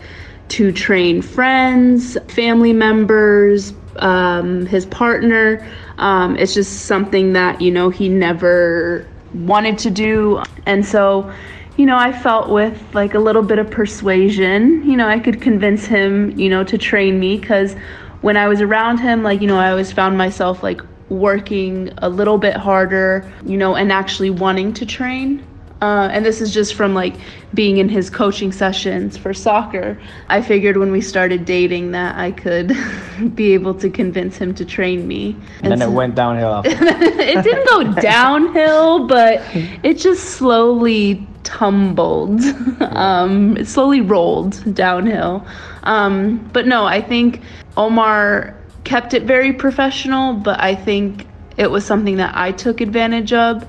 to 0.49 0.73
train 0.73 1.23
friends, 1.23 2.17
family 2.29 2.73
members, 2.73 3.73
um, 3.97 4.67
his 4.67 4.87
partner. 4.87 5.67
Um, 5.99 6.37
it's 6.37 6.55
just 6.55 6.87
something 6.87 7.33
that, 7.33 7.61
you 7.61 7.71
know, 7.71 7.91
he 7.91 8.09
never 8.09 9.07
wanted 9.35 9.79
to 9.79 9.91
do. 9.91 10.43
And 10.67 10.85
so, 10.85 11.33
you 11.77 11.87
know, 11.87 11.97
I 11.97 12.13
felt 12.13 12.51
with 12.51 12.81
like 12.95 13.15
a 13.15 13.19
little 13.19 13.43
bit 13.43 13.59
of 13.59 13.71
persuasion, 13.71 14.89
you 14.89 14.97
know, 14.97 15.09
I 15.09 15.19
could 15.19 15.43
convince 15.43 15.87
him, 15.87 16.39
you 16.39 16.49
know, 16.49 16.65
to 16.65 16.79
train 16.79 17.19
me 17.19 17.39
because 17.39 17.75
when 18.21 18.37
I 18.37 18.49
was 18.49 18.61
around 18.61 18.99
him, 18.99 19.23
like, 19.23 19.41
you 19.41 19.47
know, 19.47 19.59
I 19.59 19.71
always 19.71 19.93
found 19.93 20.17
myself 20.17 20.63
like 20.63 20.81
working 21.09 21.93
a 21.99 22.09
little 22.09 22.39
bit 22.39 22.57
harder, 22.57 23.31
you 23.45 23.57
know, 23.57 23.75
and 23.75 23.93
actually 23.93 24.31
wanting 24.31 24.73
to 24.75 24.87
train. 24.87 25.45
Uh, 25.83 26.09
and 26.11 26.25
this 26.25 26.41
is 26.41 26.55
just 26.55 26.75
from 26.75 26.95
like 26.95 27.15
being 27.53 27.77
in 27.77 27.89
his 27.89 28.09
coaching 28.09 28.51
sessions 28.51 29.17
for 29.17 29.35
soccer. 29.35 30.01
I 30.29 30.41
figured 30.41 30.79
when 30.79 30.91
we 30.91 31.03
started 31.03 31.45
dating 31.45 31.91
that 31.91 32.17
I 32.17 32.33
could 32.33 32.75
be 33.35 33.53
able 33.53 33.75
to 33.75 33.91
convince 33.91 34.39
him 34.39 34.55
to 34.55 34.65
train 34.65 35.07
me. 35.07 35.37
And 35.63 35.73
then 35.73 35.79
so- 35.81 35.91
it 35.91 35.95
went 35.95 36.15
downhill 36.15 36.63
it 36.65 37.45
didn't 37.45 37.69
go 37.69 37.93
downhill, 38.01 39.07
but 39.07 39.43
it 39.83 39.95
just 39.99 40.25
slowly 40.31 41.27
tumbled. 41.45 42.41
Um, 42.81 43.57
it 43.59 43.69
slowly 43.69 44.01
rolled 44.01 44.75
downhill. 44.75 45.47
Um, 45.83 46.39
but 46.53 46.67
no, 46.67 46.87
I 46.87 47.01
think 47.03 47.43
Omar 47.77 48.56
kept 48.87 49.13
it 49.13 49.25
very 49.25 49.53
professional, 49.53 50.33
but 50.33 50.61
I 50.61 50.75
think 50.75 51.27
it 51.59 51.71
was 51.71 51.85
something 51.85 52.17
that 52.17 52.35
I 52.37 52.53
took 52.53 52.81
advantage 52.81 53.33
of. 53.33 53.67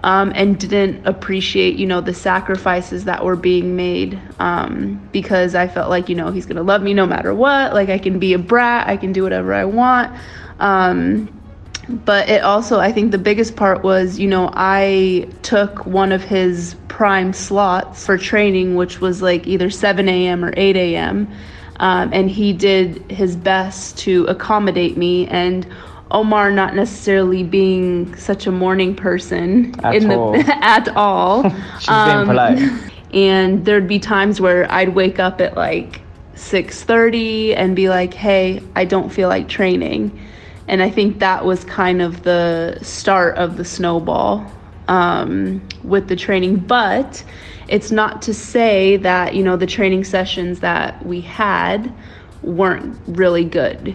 Um, 0.00 0.30
and 0.36 0.56
didn't 0.56 1.08
appreciate, 1.08 1.74
you 1.74 1.84
know, 1.84 2.00
the 2.00 2.14
sacrifices 2.14 3.06
that 3.06 3.24
were 3.24 3.34
being 3.34 3.74
made 3.74 4.16
um, 4.38 5.02
because 5.10 5.56
I 5.56 5.66
felt 5.66 5.90
like, 5.90 6.08
you 6.08 6.14
know, 6.14 6.30
he's 6.30 6.46
gonna 6.46 6.62
love 6.62 6.82
me 6.82 6.94
no 6.94 7.04
matter 7.04 7.34
what. 7.34 7.74
Like 7.74 7.88
I 7.88 7.98
can 7.98 8.20
be 8.20 8.32
a 8.32 8.38
brat, 8.38 8.86
I 8.86 8.96
can 8.96 9.12
do 9.12 9.24
whatever 9.24 9.52
I 9.52 9.64
want. 9.64 10.16
Um, 10.60 11.38
but 11.88 12.28
it 12.28 12.42
also 12.42 12.78
i 12.78 12.92
think 12.92 13.12
the 13.12 13.18
biggest 13.18 13.56
part 13.56 13.82
was 13.82 14.18
you 14.18 14.28
know 14.28 14.50
i 14.52 15.26
took 15.42 15.86
one 15.86 16.12
of 16.12 16.22
his 16.22 16.76
prime 16.88 17.32
slots 17.32 18.04
for 18.04 18.18
training 18.18 18.74
which 18.74 19.00
was 19.00 19.22
like 19.22 19.46
either 19.46 19.70
7 19.70 20.06
a.m 20.06 20.44
or 20.44 20.52
8 20.54 20.76
a.m 20.76 21.32
um, 21.80 22.10
and 22.12 22.30
he 22.30 22.52
did 22.52 23.10
his 23.10 23.36
best 23.36 23.98
to 23.98 24.24
accommodate 24.26 24.96
me 24.96 25.26
and 25.28 25.66
omar 26.10 26.50
not 26.50 26.74
necessarily 26.74 27.42
being 27.42 28.14
such 28.16 28.46
a 28.46 28.52
morning 28.52 28.94
person 28.94 29.74
At 29.84 29.96
in 29.96 30.10
all. 30.10 30.32
the 30.32 30.58
at 30.64 30.88
all 30.96 31.42
She's 31.78 31.88
being 31.88 32.26
polite. 32.26 32.92
and 33.12 33.64
there'd 33.64 33.88
be 33.88 33.98
times 33.98 34.40
where 34.40 34.70
i'd 34.72 34.90
wake 34.90 35.18
up 35.18 35.40
at 35.40 35.56
like 35.56 36.00
6.30 36.34 37.54
and 37.56 37.74
be 37.76 37.88
like 37.88 38.14
hey 38.14 38.62
i 38.76 38.84
don't 38.84 39.10
feel 39.10 39.28
like 39.28 39.48
training 39.48 40.18
and 40.68 40.82
I 40.82 40.90
think 40.90 41.18
that 41.20 41.44
was 41.44 41.64
kind 41.64 42.02
of 42.02 42.22
the 42.22 42.78
start 42.82 43.36
of 43.38 43.56
the 43.56 43.64
snowball 43.64 44.50
um, 44.86 45.66
with 45.82 46.08
the 46.08 46.16
training. 46.16 46.56
But 46.56 47.24
it's 47.68 47.90
not 47.90 48.22
to 48.22 48.34
say 48.34 48.96
that, 48.98 49.34
you 49.34 49.42
know, 49.42 49.56
the 49.56 49.66
training 49.66 50.04
sessions 50.04 50.60
that 50.60 51.04
we 51.04 51.20
had 51.20 51.92
weren't 52.42 52.98
really 53.06 53.44
good. 53.44 53.94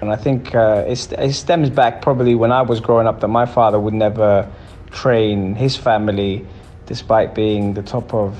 And 0.00 0.10
I 0.10 0.16
think 0.16 0.54
uh, 0.54 0.84
it, 0.86 1.12
it 1.12 1.32
stems 1.32 1.70
back 1.70 2.02
probably 2.02 2.34
when 2.34 2.52
I 2.52 2.62
was 2.62 2.80
growing 2.80 3.06
up 3.06 3.20
that 3.20 3.28
my 3.28 3.46
father 3.46 3.80
would 3.80 3.94
never 3.94 4.50
train 4.90 5.54
his 5.54 5.76
family 5.76 6.46
despite 6.86 7.34
being 7.34 7.74
the 7.74 7.82
top 7.82 8.14
of 8.14 8.38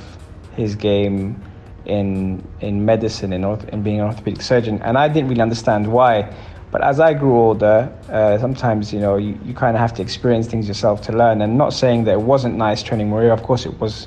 his 0.55 0.75
game 0.75 1.43
in 1.85 2.47
in 2.61 2.85
medicine 2.85 3.33
and 3.33 3.45
orth- 3.45 3.69
in 3.71 3.83
being 3.83 4.01
an 4.01 4.07
orthopedic 4.07 4.43
surgeon. 4.43 4.81
And 4.83 4.97
I 4.97 5.09
didn't 5.09 5.29
really 5.29 5.41
understand 5.41 5.91
why. 5.91 6.33
But 6.71 6.83
as 6.83 7.01
I 7.01 7.15
grew 7.15 7.37
older, 7.37 7.91
uh, 8.11 8.39
sometimes 8.39 8.93
you 8.93 9.01
know 9.01 9.17
you, 9.17 9.39
you 9.45 9.55
kind 9.55 9.75
of 9.77 9.81
have 9.81 9.95
to 9.95 10.03
experience 10.03 10.47
things 10.47 10.69
yourself 10.69 11.03
to 11.03 11.13
learn. 11.13 11.43
And 11.43 11.59
not 11.59 11.73
saying 11.73 12.05
that 12.05 12.13
it 12.13 12.21
wasn't 12.21 12.57
nice 12.57 12.83
training 12.83 13.11
Maria. 13.11 13.33
Of 13.33 13.43
course, 13.43 13.67
it 13.67 13.81
was. 13.81 14.07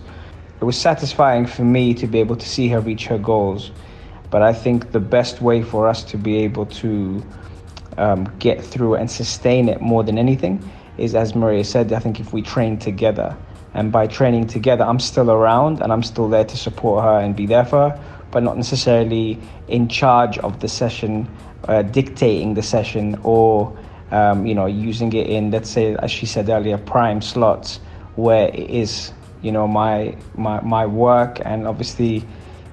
It 0.62 0.66
was 0.66 0.78
satisfying 0.78 1.48
for 1.48 1.64
me 1.64 1.96
to 1.96 2.06
be 2.06 2.20
able 2.20 2.36
to 2.36 2.48
see 2.48 2.68
her 2.70 2.80
reach 2.80 3.08
her 3.08 3.18
goals. 3.18 3.72
But 4.30 4.44
I 4.44 4.54
think 4.54 4.92
the 4.92 5.00
best 5.00 5.42
way 5.42 5.64
for 5.64 5.88
us 5.88 6.04
to 6.06 6.18
be 6.18 6.38
able 6.38 6.68
to 6.68 7.26
um, 7.98 8.32
get 8.38 8.64
through 8.64 8.96
and 8.96 9.10
sustain 9.10 9.68
it 9.68 9.82
more 9.82 10.04
than 10.04 10.20
anything 10.20 10.64
is, 10.98 11.16
as 11.16 11.34
Maria 11.36 11.64
said, 11.64 11.92
I 11.92 12.00
think 12.00 12.20
if 12.20 12.32
we 12.32 12.44
train 12.44 12.78
together. 12.78 13.36
And 13.74 13.92
by 13.92 14.06
training 14.06 14.48
together, 14.48 14.84
I'm 14.84 15.00
still 15.00 15.32
around 15.32 15.82
and 15.82 15.92
I'm 15.92 16.04
still 16.04 16.30
there 16.30 16.46
to 16.46 16.58
support 16.58 17.04
her 17.04 17.20
and 17.20 17.36
be 17.36 17.46
there 17.48 17.66
for 17.66 17.90
her, 17.90 18.04
but 18.30 18.44
not 18.44 18.56
necessarily 18.56 19.40
in 19.68 19.88
charge 19.88 20.38
of 20.40 20.60
the 20.60 20.68
session, 20.68 21.28
uh, 21.68 21.82
dictating 21.82 22.54
the 22.54 22.62
session, 22.62 23.20
or 23.24 23.78
um, 24.12 24.46
you 24.46 24.54
know 24.54 24.66
using 24.66 25.12
it 25.14 25.28
in, 25.28 25.52
let's 25.52 25.70
say, 25.70 25.96
as 25.96 26.12
she 26.12 26.26
said 26.26 26.50
earlier, 26.50 26.78
prime 26.78 27.22
slots 27.22 27.80
where 28.16 28.50
it 28.50 28.70
is, 28.70 29.14
you 29.42 29.52
know, 29.52 29.68
my 29.68 30.16
my 30.36 30.62
my 30.62 30.86
work 30.86 31.40
and 31.44 31.68
obviously 31.68 32.26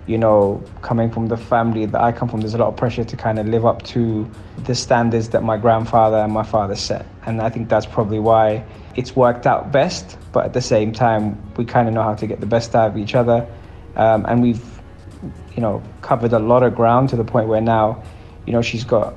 you 0.08 0.16
know, 0.16 0.64
coming 0.80 1.10
from 1.10 1.28
the 1.28 1.37
family 1.37 1.84
that 1.84 2.00
I 2.00 2.12
come 2.12 2.30
from, 2.30 2.40
there's 2.40 2.54
a 2.54 2.58
lot 2.58 2.68
of 2.68 2.76
pressure 2.76 3.04
to 3.04 3.16
kind 3.16 3.38
of 3.38 3.46
live 3.46 3.66
up 3.66 3.82
to 3.82 4.28
the 4.64 4.75
standards 4.75 5.28
that 5.28 5.42
my 5.42 5.58
grandfather 5.58 6.16
and 6.16 6.32
my 6.32 6.42
father 6.42 6.75
set. 6.76 7.04
And 7.26 7.42
I 7.42 7.50
think 7.50 7.68
that's 7.68 7.84
probably 7.84 8.18
why 8.18 8.64
it's 8.96 9.14
worked 9.14 9.46
out 9.46 9.70
best. 9.70 10.16
But 10.32 10.46
at 10.46 10.54
the 10.54 10.62
same 10.62 10.92
time, 10.92 11.38
we 11.58 11.66
kind 11.66 11.88
of 11.88 11.94
know 11.94 12.02
how 12.02 12.14
to 12.14 12.26
get 12.26 12.40
the 12.40 12.46
best 12.46 12.75
out 12.75 12.90
of 12.90 12.96
each 12.96 13.14
other. 13.14 13.46
Um, 13.96 14.25
and 14.26 14.40
we've, 14.40 14.64
you 15.54 15.60
know, 15.60 15.82
covered 16.00 16.32
a 16.32 16.38
lot 16.38 16.62
of 16.62 16.75
ground 16.75 17.10
to 17.10 17.16
the 17.16 17.25
point 17.25 17.46
where 17.46 17.60
now, 17.60 18.02
you 18.46 18.54
know, 18.54 18.62
she's 18.62 18.84
got, 18.84 19.14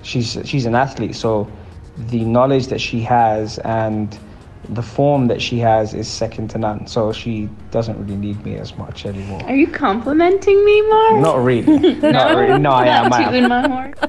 she's 0.00 0.38
she's 0.46 0.64
an 0.64 0.74
athlete, 0.74 1.14
so 1.14 1.50
the 1.96 2.24
knowledge 2.24 2.68
that 2.68 2.80
she 2.80 3.00
has 3.02 3.58
and 3.58 4.18
the 4.68 4.82
form 4.82 5.26
that 5.28 5.42
she 5.42 5.58
has 5.58 5.94
is 5.94 6.08
second 6.08 6.48
to 6.50 6.58
none. 6.58 6.86
So 6.86 7.12
she 7.12 7.48
doesn't 7.72 7.98
really 7.98 8.16
need 8.16 8.44
me 8.44 8.56
as 8.56 8.76
much 8.76 9.06
anymore. 9.06 9.42
Are 9.44 9.54
you 9.56 9.66
complimenting 9.66 10.62
me, 10.64 10.82
Mark? 10.82 11.20
Not 11.20 11.42
really. 11.42 11.94
Not 12.12 12.36
really. 12.36 12.58
No, 12.60 12.70
I 12.70 12.86
am. 12.86 13.12
I 13.12 13.22
am. 13.22 13.32
tooting 13.32 13.48
my 13.48 13.66
horn. 13.66 13.94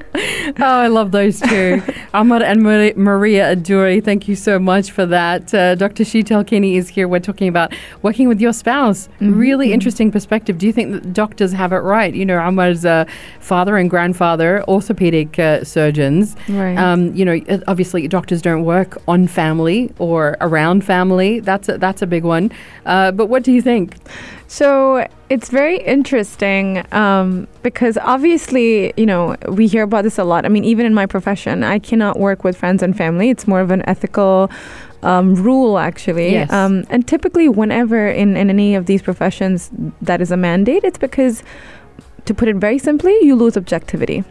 Oh, 0.60 0.64
I 0.64 0.86
love 0.86 1.10
those 1.10 1.40
two. 1.40 1.82
Ahmad 2.14 2.42
and 2.42 2.62
Mari- 2.62 2.92
Maria 2.94 3.56
Aduri, 3.56 4.04
thank 4.04 4.28
you 4.28 4.36
so 4.36 4.58
much 4.58 4.92
for 4.92 5.04
that. 5.06 5.52
Uh, 5.52 5.74
Dr. 5.74 6.04
Sheetal 6.04 6.46
Kini 6.46 6.76
is 6.76 6.88
here. 6.88 7.08
We're 7.08 7.18
talking 7.18 7.48
about 7.48 7.74
working 8.02 8.28
with 8.28 8.40
your 8.40 8.52
spouse. 8.52 9.08
Really 9.20 9.72
interesting 9.72 10.12
perspective. 10.12 10.58
Do 10.58 10.66
you 10.66 10.72
think 10.72 10.92
that 10.92 11.12
doctors 11.12 11.52
have 11.52 11.72
it 11.72 11.78
right? 11.78 12.14
You 12.14 12.24
know, 12.24 12.38
Ahmad's 12.38 12.84
uh, 12.84 13.06
father 13.40 13.76
and 13.76 13.90
grandfather, 13.90 14.62
orthopedic 14.68 15.38
uh, 15.38 15.64
surgeons. 15.64 16.36
Right. 16.48 16.76
Um, 16.76 17.12
you 17.16 17.24
know, 17.24 17.40
uh, 17.48 17.58
obviously 17.66 18.06
doctors 18.06 18.40
don't 18.42 18.64
work 18.64 18.98
on 19.08 19.26
family 19.26 19.92
or 19.98 20.36
around 20.40 20.84
family. 20.84 21.40
That's 21.40 21.68
a, 21.68 21.78
that's 21.78 22.02
a 22.02 22.06
big 22.06 22.22
one. 22.22 22.52
Uh, 22.86 23.10
but 23.10 23.26
what 23.26 23.42
do 23.42 23.50
you 23.54 23.62
think? 23.62 23.96
So 24.46 25.06
it's 25.30 25.48
very 25.48 25.78
interesting 25.78 26.84
um, 26.92 27.48
because 27.62 27.98
obviously, 27.98 28.92
you 28.96 29.06
know, 29.06 29.36
we 29.48 29.66
hear 29.66 29.82
about 29.82 30.04
this 30.04 30.18
a 30.18 30.24
lot. 30.24 30.44
I 30.44 30.48
mean, 30.48 30.64
even 30.64 30.86
in 30.86 30.94
my 30.94 31.06
profession, 31.06 31.64
I 31.64 31.78
cannot 31.78 32.20
work 32.20 32.44
with 32.44 32.56
friends 32.56 32.82
and 32.82 32.96
family. 32.96 33.30
It's 33.30 33.48
more 33.48 33.60
of 33.60 33.70
an 33.70 33.82
ethical 33.88 34.50
um, 35.02 35.34
rule, 35.34 35.78
actually. 35.78 36.32
Yes. 36.32 36.52
Um, 36.52 36.84
and 36.90 37.06
typically, 37.06 37.48
whenever 37.48 38.08
in, 38.08 38.36
in 38.36 38.48
any 38.48 38.74
of 38.74 38.86
these 38.86 39.02
professions 39.02 39.70
that 40.02 40.20
is 40.20 40.30
a 40.30 40.36
mandate, 40.36 40.84
it's 40.84 40.98
because, 40.98 41.42
to 42.24 42.34
put 42.34 42.48
it 42.48 42.56
very 42.56 42.78
simply, 42.78 43.16
you 43.22 43.34
lose 43.34 43.56
objectivity. 43.56 44.24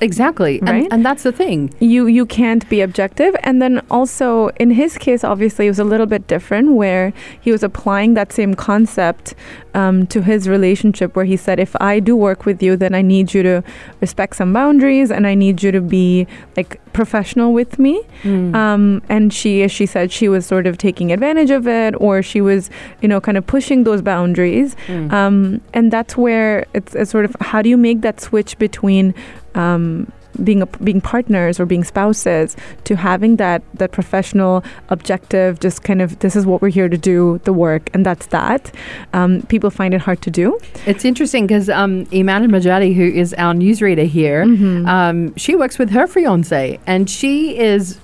Exactly. 0.00 0.60
Right. 0.62 0.84
And, 0.84 0.92
and 0.92 1.06
that's 1.06 1.22
the 1.22 1.32
thing. 1.32 1.72
you 1.80 2.06
you 2.06 2.26
can't 2.26 2.68
be 2.68 2.80
objective 2.80 3.34
and 3.42 3.60
then 3.62 3.80
also 3.90 4.48
in 4.60 4.70
his 4.70 4.98
case 4.98 5.24
obviously 5.24 5.66
it 5.66 5.70
was 5.70 5.78
a 5.78 5.84
little 5.84 6.06
bit 6.06 6.26
different 6.26 6.72
where 6.72 7.12
he 7.40 7.50
was 7.52 7.62
applying 7.62 8.14
that 8.14 8.32
same 8.32 8.54
concept 8.54 9.34
um, 9.74 10.06
to 10.06 10.22
his 10.22 10.48
relationship 10.48 11.14
where 11.16 11.24
he 11.24 11.36
said 11.36 11.58
if 11.58 11.74
i 11.80 12.00
do 12.00 12.14
work 12.16 12.44
with 12.46 12.62
you 12.62 12.76
then 12.76 12.94
i 12.94 13.02
need 13.02 13.32
you 13.34 13.42
to 13.42 13.62
respect 14.00 14.36
some 14.36 14.52
boundaries 14.52 15.10
and 15.10 15.26
i 15.26 15.34
need 15.34 15.62
you 15.62 15.70
to 15.72 15.80
be 15.80 16.26
like 16.56 16.80
professional 16.92 17.52
with 17.52 17.78
me 17.78 18.02
um, 18.24 19.02
and 19.08 19.32
she 19.32 19.62
as 19.62 19.70
she 19.72 19.86
said 19.86 20.10
she 20.10 20.28
was 20.28 20.46
sort 20.46 20.66
of 20.66 20.78
taking 20.78 21.12
advantage 21.12 21.50
of 21.50 21.66
it 21.68 21.94
or 22.00 22.22
she 22.22 22.40
was 22.40 22.70
you 23.02 23.08
know 23.08 23.20
kind 23.20 23.36
of 23.38 23.46
pushing 23.46 23.84
those 23.84 24.00
boundaries 24.02 24.74
um, 25.10 25.60
and 25.74 25.92
that's 25.92 26.16
where 26.16 26.64
it's, 26.74 26.94
it's 26.94 27.10
sort 27.10 27.24
of 27.24 27.36
how 27.40 27.60
do 27.62 27.68
you 27.68 27.76
make 27.76 28.00
that 28.00 28.20
switch 28.20 28.56
between 28.58 29.14
um, 29.56 30.12
being 30.44 30.60
a, 30.60 30.66
being 30.66 31.00
partners 31.00 31.58
or 31.58 31.64
being 31.64 31.82
spouses 31.82 32.56
to 32.84 32.94
having 32.94 33.36
that 33.36 33.62
that 33.74 33.90
professional 33.90 34.62
objective 34.90 35.60
just 35.60 35.82
kind 35.82 36.02
of 36.02 36.18
this 36.18 36.36
is 36.36 36.44
what 36.44 36.60
we're 36.60 36.68
here 36.68 36.90
to 36.90 36.98
do 36.98 37.40
the 37.44 37.52
work 37.54 37.88
and 37.94 38.04
that's 38.04 38.26
that 38.26 38.70
um, 39.14 39.40
people 39.48 39.70
find 39.70 39.94
it 39.94 40.00
hard 40.02 40.20
to 40.20 40.30
do 40.30 40.58
It's 40.84 41.04
interesting 41.04 41.46
because 41.46 41.68
um, 41.70 42.06
Iman 42.12 42.50
Majadi, 42.50 42.94
who 42.94 43.04
is 43.22 43.32
our 43.38 43.54
newsreader 43.54 44.06
here, 44.06 44.42
um, 44.86 45.34
she 45.36 45.56
works 45.56 45.78
with 45.78 45.90
her 45.90 46.06
fiance, 46.06 46.78
and 46.86 47.08
she 47.08 47.58
is 47.58 47.98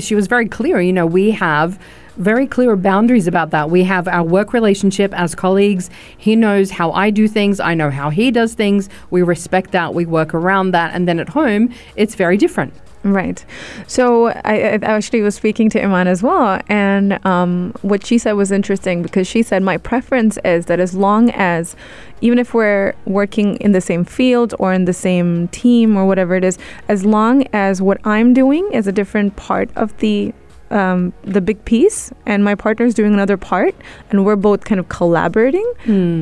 she 0.00 0.14
was 0.16 0.26
very 0.26 0.48
clear. 0.48 0.80
You 0.80 0.92
know, 0.92 1.06
we 1.06 1.30
have 1.30 1.78
very 2.16 2.46
clear 2.46 2.76
boundaries 2.76 3.26
about 3.26 3.50
that. 3.50 3.70
We 3.70 3.84
have 3.84 4.08
our 4.08 4.22
work 4.22 4.52
relationship 4.52 5.12
as 5.14 5.34
colleagues. 5.34 5.90
He 6.16 6.36
knows 6.36 6.70
how 6.70 6.92
I 6.92 7.10
do 7.10 7.28
things. 7.28 7.60
I 7.60 7.74
know 7.74 7.90
how 7.90 8.10
he 8.10 8.30
does 8.30 8.54
things. 8.54 8.88
We 9.10 9.22
respect 9.22 9.72
that. 9.72 9.94
We 9.94 10.06
work 10.06 10.34
around 10.34 10.72
that, 10.72 10.94
and 10.94 11.08
then 11.08 11.18
at 11.20 11.30
home, 11.30 11.72
it's 11.96 12.14
very 12.14 12.36
different. 12.36 12.72
Right. 13.04 13.44
So 13.86 14.28
I, 14.28 14.54
I 14.54 14.78
actually 14.80 15.20
was 15.20 15.34
speaking 15.34 15.68
to 15.70 15.82
Iman 15.82 16.06
as 16.06 16.22
well, 16.22 16.58
and 16.68 17.24
um, 17.26 17.74
what 17.82 18.06
she 18.06 18.16
said 18.16 18.32
was 18.32 18.50
interesting 18.50 19.02
because 19.02 19.26
she 19.26 19.42
said 19.42 19.62
my 19.62 19.76
preference 19.76 20.38
is 20.42 20.66
that 20.66 20.80
as 20.80 20.94
long 20.94 21.30
as, 21.32 21.76
even 22.22 22.38
if 22.38 22.54
we're 22.54 22.94
working 23.04 23.56
in 23.56 23.72
the 23.72 23.82
same 23.82 24.06
field 24.06 24.54
or 24.58 24.72
in 24.72 24.86
the 24.86 24.94
same 24.94 25.48
team 25.48 25.98
or 25.98 26.06
whatever 26.06 26.34
it 26.34 26.44
is, 26.44 26.56
as 26.88 27.04
long 27.04 27.46
as 27.52 27.82
what 27.82 28.00
I'm 28.06 28.32
doing 28.32 28.72
is 28.72 28.86
a 28.86 28.92
different 28.92 29.36
part 29.36 29.68
of 29.76 29.94
the 29.98 30.32
um, 30.70 31.12
the 31.22 31.40
big 31.40 31.64
piece, 31.64 32.12
and 32.26 32.42
my 32.44 32.54
partner's 32.54 32.94
doing 32.94 33.12
another 33.14 33.36
part, 33.36 33.74
and 34.10 34.24
we're 34.24 34.36
both 34.36 34.64
kind 34.64 34.78
of 34.80 34.88
collaborating, 34.88 35.66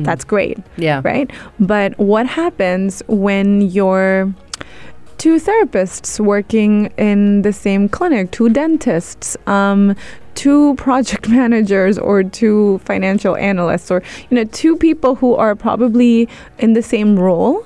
that's 0.03 0.23
great 0.23 0.57
Yeah. 0.77 1.01
right? 1.03 1.29
But 1.59 1.97
what 1.97 2.27
happens 2.27 3.01
when 3.07 3.61
you're 3.61 4.33
two 5.17 5.35
therapists 5.39 6.19
working 6.19 6.87
in 6.97 7.43
the 7.43 7.53
same 7.53 7.87
clinic, 7.87 8.31
two 8.31 8.49
dentists, 8.49 9.37
um, 9.47 9.95
two 10.35 10.75
project 10.75 11.29
managers, 11.39 11.97
or 11.97 12.23
two 12.23 12.79
financial 12.85 13.35
analysts, 13.37 13.89
or 13.89 14.01
you 14.29 14.35
know, 14.35 14.43
two 14.45 14.75
people 14.75 15.15
who 15.15 15.35
are 15.35 15.55
probably 15.55 16.27
in 16.59 16.73
the 16.73 16.81
same 16.83 17.17
role? 17.17 17.65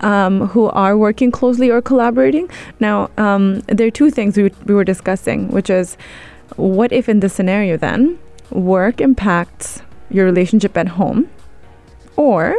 Um, 0.00 0.48
who 0.48 0.66
are 0.66 0.96
working 0.96 1.30
closely 1.30 1.70
or 1.70 1.80
collaborating. 1.82 2.50
Now, 2.80 3.10
um, 3.16 3.60
there 3.68 3.86
are 3.86 3.90
two 3.90 4.10
things 4.10 4.36
we, 4.36 4.50
we 4.64 4.74
were 4.74 4.84
discussing, 4.84 5.48
which 5.48 5.70
is 5.70 5.96
what 6.56 6.92
if 6.92 7.08
in 7.08 7.20
this 7.20 7.34
scenario 7.34 7.76
then 7.76 8.18
work 8.50 9.00
impacts 9.00 9.82
your 10.10 10.24
relationship 10.24 10.76
at 10.76 10.88
home, 10.88 11.28
or 12.16 12.54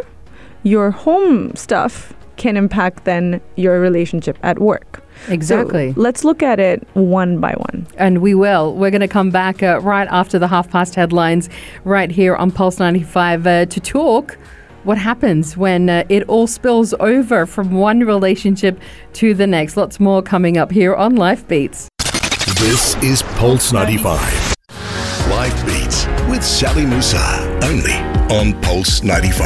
your 0.64 0.92
home 0.92 1.56
stuff 1.56 2.14
can 2.36 2.56
impact 2.56 3.06
then 3.06 3.42
your 3.56 3.80
relationship 3.80 4.38
at 4.44 4.60
work. 4.60 5.04
Exactly. 5.28 5.94
So 5.94 6.02
let's 6.02 6.24
look 6.24 6.44
at 6.44 6.60
it 6.60 6.88
one 6.94 7.40
by 7.40 7.54
one. 7.54 7.88
And 7.98 8.22
we 8.22 8.36
will. 8.36 8.76
We're 8.76 8.92
going 8.92 9.02
to 9.02 9.08
come 9.08 9.32
back 9.32 9.64
uh, 9.64 9.80
right 9.82 10.08
after 10.12 10.38
the 10.38 10.48
half 10.48 10.70
past 10.70 10.96
headlines, 10.96 11.50
right 11.84 12.12
here 12.12 12.36
on 12.36 12.52
Pulse 12.52 12.80
95, 12.80 13.48
uh, 13.48 13.66
to 13.66 13.80
talk 13.80 14.38
what 14.88 14.98
happens 14.98 15.58
when 15.58 15.90
uh, 15.90 16.06
it 16.08 16.24
all 16.30 16.48
spills 16.48 16.94
over 17.02 17.46
from 17.46 17.74
one 17.74 18.00
relationship 18.00 18.80
to 19.12 19.34
the 19.34 19.46
next. 19.46 19.76
Lots 19.76 20.00
more 20.00 20.22
coming 20.22 20.58
up 20.58 20.72
here 20.72 20.96
on 20.96 21.18
Life 21.18 21.46
Beats. 21.46 21.90
This 22.60 22.96
is 23.04 23.22
Pulse 23.36 23.74
95. 23.74 24.56
Life 25.30 25.66
Beats 25.66 26.06
with 26.30 26.42
Sally 26.42 26.86
Musa. 26.86 27.60
Only 27.64 27.96
on 28.34 28.60
Pulse 28.62 29.04
95. 29.04 29.46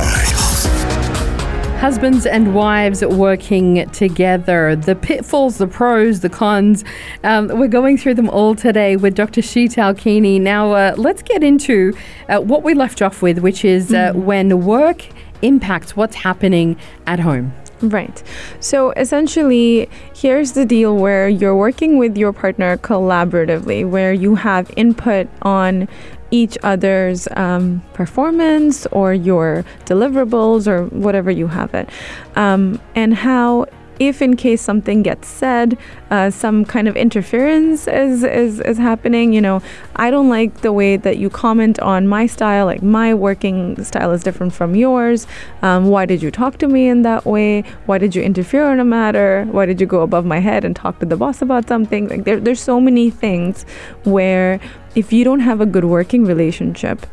Husbands 1.82 2.27
and 2.27 2.54
wives 2.54 3.04
working 3.04 3.89
together, 3.89 4.75
the 4.75 4.93
pitfalls, 4.93 5.58
the 5.58 5.65
pros, 5.65 6.19
the 6.19 6.30
cons. 6.30 6.84
Um, 7.23 7.47
we're 7.47 7.67
going 7.67 7.97
through 7.97 8.13
them 8.13 8.30
all 8.30 8.54
today 8.54 8.97
with 8.97 9.15
Dr. 9.15 9.41
Sheetal 9.41 9.97
Kini. 9.97 10.38
Now, 10.38 10.73
uh, 10.73 10.93
let's 10.95 11.23
get 11.23 11.43
into 11.43 11.97
uh, 12.30 12.38
what 12.38 12.62
we 12.62 12.75
left 12.75 13.01
off 13.01 13.23
with, 13.23 13.39
which 13.39 13.65
is 13.65 13.91
uh, 13.91 14.12
when 14.13 14.63
work 14.63 15.08
impacts 15.41 15.95
what's 15.95 16.15
happening 16.15 16.77
at 17.08 17.19
home. 17.19 17.54
Right. 17.82 18.21
So 18.60 18.91
essentially, 18.91 19.89
here's 20.15 20.51
the 20.51 20.65
deal 20.65 20.95
where 20.95 21.27
you're 21.27 21.56
working 21.56 21.97
with 21.97 22.15
your 22.15 22.32
partner 22.32 22.77
collaboratively, 22.77 23.89
where 23.89 24.13
you 24.13 24.36
have 24.36 24.71
input 24.77 25.27
on 25.41 25.88
each 26.30 26.58
other's 26.63 27.27
um, 27.36 27.82
performance 27.93 28.86
or 28.88 29.13
your 29.13 29.65
deliverables 29.86 30.67
or 30.67 30.86
whatever 30.86 31.32
you 31.32 31.47
have 31.47 31.73
it. 31.73 31.89
Um, 32.36 32.80
and 32.95 33.13
how, 33.13 33.65
if 34.01 34.19
in 34.19 34.35
case 34.35 34.63
something 34.63 35.03
gets 35.03 35.27
said, 35.27 35.77
uh, 36.09 36.31
some 36.31 36.65
kind 36.65 36.87
of 36.87 36.97
interference 36.97 37.87
is, 37.87 38.23
is, 38.23 38.59
is 38.61 38.79
happening, 38.79 39.31
you 39.31 39.41
know, 39.41 39.61
I 39.95 40.09
don't 40.09 40.27
like 40.27 40.61
the 40.61 40.73
way 40.73 40.97
that 40.97 41.17
you 41.17 41.29
comment 41.29 41.79
on 41.79 42.07
my 42.07 42.25
style, 42.25 42.65
like 42.65 42.81
my 42.81 43.13
working 43.13 43.81
style 43.83 44.11
is 44.11 44.23
different 44.23 44.53
from 44.53 44.75
yours. 44.75 45.27
Um, 45.61 45.85
why 45.89 46.07
did 46.07 46.23
you 46.23 46.31
talk 46.31 46.57
to 46.57 46.67
me 46.67 46.87
in 46.87 47.03
that 47.03 47.25
way? 47.25 47.61
Why 47.85 47.99
did 47.99 48.15
you 48.15 48.23
interfere 48.23 48.71
in 48.73 48.79
a 48.79 48.85
matter? 48.85 49.45
Why 49.51 49.67
did 49.67 49.79
you 49.79 49.85
go 49.85 50.01
above 50.01 50.25
my 50.25 50.39
head 50.39 50.65
and 50.65 50.75
talk 50.75 50.97
to 50.99 51.05
the 51.05 51.15
boss 51.15 51.43
about 51.43 51.67
something? 51.67 52.07
Like 52.07 52.23
there, 52.23 52.39
there's 52.39 52.59
so 52.59 52.81
many 52.81 53.11
things 53.11 53.65
where 54.03 54.59
if 54.95 55.13
you 55.13 55.23
don't 55.23 55.41
have 55.41 55.61
a 55.61 55.67
good 55.67 55.85
working 55.85 56.25
relationship, 56.25 57.05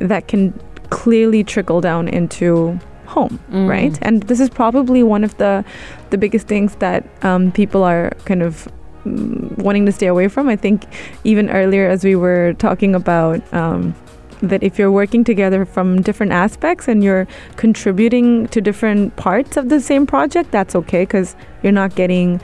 that 0.00 0.26
can 0.26 0.58
clearly 0.88 1.44
trickle 1.44 1.82
down 1.82 2.08
into 2.08 2.80
home, 3.10 3.38
right? 3.68 3.98
And 4.02 4.22
this 4.24 4.40
is 4.40 4.48
probably 4.48 5.02
one 5.02 5.24
of 5.24 5.36
the 5.36 5.64
the 6.10 6.18
biggest 6.18 6.46
things 6.46 6.76
that 6.76 7.04
um, 7.22 7.52
people 7.52 7.82
are 7.82 8.10
kind 8.24 8.42
of 8.42 8.68
mm, 9.04 9.56
wanting 9.58 9.86
to 9.86 9.92
stay 9.92 10.06
away 10.06 10.28
from. 10.28 10.48
I 10.48 10.56
think 10.56 10.86
even 11.24 11.50
earlier 11.50 11.88
as 11.88 12.04
we 12.04 12.16
were 12.16 12.54
talking 12.54 12.94
about 12.94 13.40
um, 13.52 13.94
that 14.42 14.62
if 14.62 14.78
you're 14.78 14.92
working 14.92 15.24
together 15.24 15.64
from 15.64 16.02
different 16.02 16.32
aspects 16.32 16.88
and 16.88 17.04
you're 17.04 17.26
contributing 17.56 18.48
to 18.48 18.60
different 18.60 19.16
parts 19.16 19.56
of 19.56 19.68
the 19.68 19.80
same 19.80 20.06
project, 20.06 20.50
that's 20.50 20.74
okay 20.74 21.02
because 21.02 21.36
you're 21.62 21.72
not 21.72 21.94
getting 21.94 22.40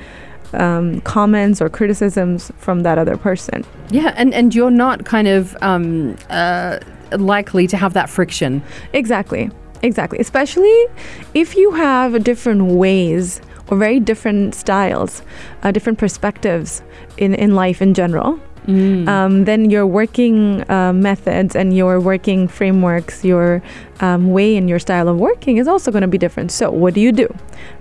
um, 0.53 1.01
comments 1.03 1.61
or 1.61 1.69
criticisms 1.69 2.53
from 2.59 2.83
that 2.83 2.99
other 2.99 3.17
person. 3.17 3.65
Yeah, 3.91 4.15
and, 4.17 4.35
and 4.35 4.55
you're 4.55 4.71
not 4.71 5.05
kind 5.05 5.29
of 5.29 5.57
um, 5.63 6.17
uh, 6.31 6.79
likely 7.13 7.67
to 7.69 7.77
have 7.77 7.93
that 7.95 8.09
friction. 8.09 8.63
Exactly. 8.93 9.51
Exactly. 9.83 10.19
Especially 10.19 10.87
if 11.35 11.57
you 11.57 11.73
have 11.73 12.23
different 12.25 12.67
ways 12.73 13.41
or 13.69 13.77
very 13.77 14.01
different 14.01 14.55
styles, 14.55 15.23
uh, 15.63 15.71
different 15.71 15.99
perspectives 15.99 16.83
in, 17.17 17.35
in 17.35 17.55
life 17.55 17.83
in 17.83 17.95
general. 17.95 18.41
Mm. 18.67 19.09
Um, 19.09 19.45
then 19.45 19.71
your 19.71 19.87
working 19.87 20.69
uh, 20.69 20.93
methods 20.93 21.55
and 21.55 21.77
your 21.77 22.01
working 22.01 22.49
frameworks, 22.49 23.25
your 23.25 23.63
um, 24.01 24.33
way 24.33 24.57
and 24.57 24.69
your 24.69 24.81
style 24.81 25.09
of 25.09 25.19
working 25.19 25.59
is 25.59 25.69
also 25.69 25.93
going 25.93 26.03
to 26.03 26.09
be 26.09 26.19
different. 26.19 26.51
So, 26.51 26.71
what 26.73 26.95
do 26.95 27.01
you 27.01 27.13
do? 27.13 27.33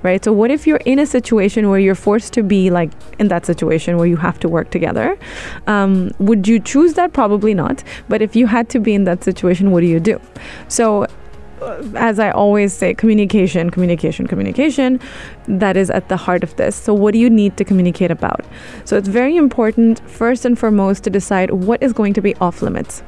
Right? 0.03 0.23
So, 0.23 0.31
what 0.31 0.51
if 0.51 0.67
you're 0.67 0.81
in 0.85 0.99
a 0.99 1.07
situation 1.07 1.69
where 1.69 1.79
you're 1.79 1.95
forced 1.95 2.33
to 2.33 2.43
be 2.43 2.69
like 2.69 2.91
in 3.17 3.29
that 3.29 3.47
situation 3.47 3.97
where 3.97 4.05
you 4.05 4.17
have 4.17 4.39
to 4.41 4.47
work 4.47 4.69
together? 4.69 5.17
Um, 5.65 6.11
would 6.19 6.47
you 6.47 6.59
choose 6.59 6.93
that? 6.93 7.13
Probably 7.13 7.55
not. 7.55 7.83
But 8.07 8.21
if 8.21 8.35
you 8.35 8.45
had 8.45 8.69
to 8.69 8.79
be 8.79 8.93
in 8.93 9.05
that 9.05 9.23
situation, 9.23 9.71
what 9.71 9.81
do 9.81 9.87
you 9.87 9.99
do? 9.99 10.21
So, 10.67 11.07
as 11.95 12.19
I 12.19 12.31
always 12.31 12.73
say, 12.73 12.93
communication, 12.93 13.69
communication, 13.69 14.27
communication, 14.27 14.99
that 15.47 15.77
is 15.77 15.89
at 15.89 16.09
the 16.09 16.17
heart 16.17 16.43
of 16.43 16.55
this. 16.57 16.75
So, 16.75 16.93
what 16.93 17.13
do 17.13 17.19
you 17.19 17.29
need 17.29 17.57
to 17.57 17.63
communicate 17.63 18.11
about? 18.11 18.45
So, 18.83 18.97
it's 18.97 19.07
very 19.07 19.35
important, 19.37 19.99
first 20.09 20.45
and 20.45 20.57
foremost, 20.57 21.03
to 21.05 21.09
decide 21.09 21.51
what 21.51 21.81
is 21.81 21.93
going 21.93 22.13
to 22.13 22.21
be 22.21 22.35
off 22.35 22.61
limits. 22.61 23.03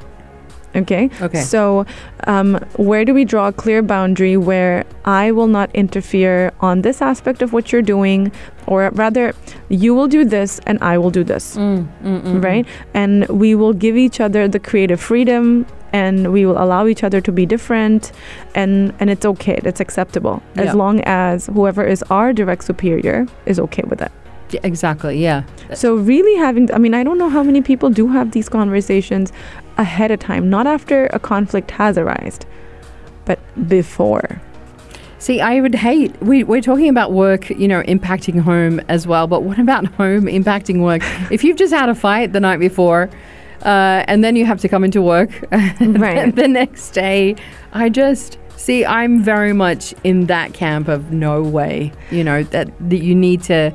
Okay. 0.75 1.09
Okay. 1.21 1.41
So, 1.41 1.85
um, 2.27 2.55
where 2.75 3.03
do 3.03 3.13
we 3.13 3.25
draw 3.25 3.47
a 3.47 3.53
clear 3.53 3.81
boundary 3.81 4.37
where 4.37 4.85
I 5.05 5.31
will 5.31 5.47
not 5.47 5.73
interfere 5.73 6.51
on 6.59 6.81
this 6.81 7.01
aspect 7.01 7.41
of 7.41 7.51
what 7.53 7.71
you're 7.71 7.81
doing, 7.81 8.31
or 8.67 8.89
rather, 8.91 9.33
you 9.69 9.95
will 9.95 10.07
do 10.07 10.23
this 10.23 10.59
and 10.67 10.77
I 10.83 10.97
will 10.97 11.09
do 11.09 11.23
this, 11.23 11.55
Mm, 11.55 11.87
mm, 12.03 12.21
mm, 12.21 12.43
right? 12.43 12.67
And 12.93 13.27
we 13.27 13.55
will 13.55 13.73
give 13.73 13.97
each 13.97 14.19
other 14.19 14.47
the 14.47 14.59
creative 14.59 14.99
freedom 15.01 15.65
and 15.99 16.31
we 16.35 16.41
will 16.47 16.59
allow 16.65 16.83
each 16.91 17.03
other 17.07 17.19
to 17.27 17.31
be 17.39 17.45
different 17.55 18.01
and 18.61 18.71
and 18.99 19.07
it's 19.13 19.25
okay 19.33 19.57
it's 19.69 19.81
acceptable 19.87 20.35
Yeah. 20.55 20.63
as 20.65 20.71
long 20.81 20.95
as 21.05 21.37
whoever 21.55 21.83
is 21.93 22.01
our 22.17 22.29
direct 22.41 22.63
superior 22.71 23.17
is 23.51 23.57
okay 23.65 23.85
with 23.91 24.01
it 24.07 24.11
Yeah, 24.55 24.71
Exactly, 24.71 25.15
yeah. 25.27 25.39
so 25.83 25.87
really 26.13 26.35
having 26.45 26.65
i 26.77 26.79
mean 26.83 26.93
i 26.99 27.03
don't 27.07 27.19
know 27.23 27.31
how 27.37 27.43
many 27.49 27.61
people 27.71 27.89
do 28.01 28.05
have 28.17 28.27
these 28.37 28.49
conversations 28.59 29.27
ahead 29.85 30.09
of 30.15 30.19
time 30.31 30.43
not 30.57 30.65
after 30.75 30.97
a 31.19 31.19
conflict 31.31 31.69
has 31.79 31.93
arisen 32.03 32.43
but 33.29 33.37
before 33.77 34.27
See, 35.19 35.41
I 35.41 35.61
would 35.63 35.73
hate. 35.87 36.11
We, 36.21 36.43
we're 36.51 36.61
talking 36.71 36.89
about 36.89 37.11
work, 37.11 37.49
you 37.49 37.67
know, 37.67 37.81
impacting 37.95 38.39
home 38.49 38.79
as 38.87 39.07
well. 39.11 39.25
But 39.33 39.41
what 39.47 39.57
about 39.65 39.83
home 39.99 40.25
impacting 40.39 40.77
work? 40.89 41.01
if 41.35 41.43
you've 41.43 41.57
just 41.57 41.73
had 41.73 41.89
a 41.89 41.95
fight 41.95 42.33
the 42.33 42.39
night 42.39 42.59
before, 42.59 43.09
uh, 43.63 44.03
and 44.07 44.23
then 44.23 44.35
you 44.35 44.45
have 44.45 44.59
to 44.61 44.67
come 44.69 44.83
into 44.83 45.01
work 45.01 45.29
Right. 45.81 46.35
the 46.35 46.47
next 46.47 46.91
day, 46.91 47.35
I 47.73 47.89
just 47.89 48.37
see. 48.55 48.85
I'm 48.85 49.21
very 49.23 49.53
much 49.53 49.93
in 50.03 50.27
that 50.27 50.53
camp 50.53 50.87
of 50.87 51.11
no 51.11 51.41
way. 51.41 51.91
You 52.11 52.23
know 52.23 52.43
that 52.43 52.71
that 52.89 52.97
you 53.03 53.15
need 53.15 53.43
to 53.43 53.71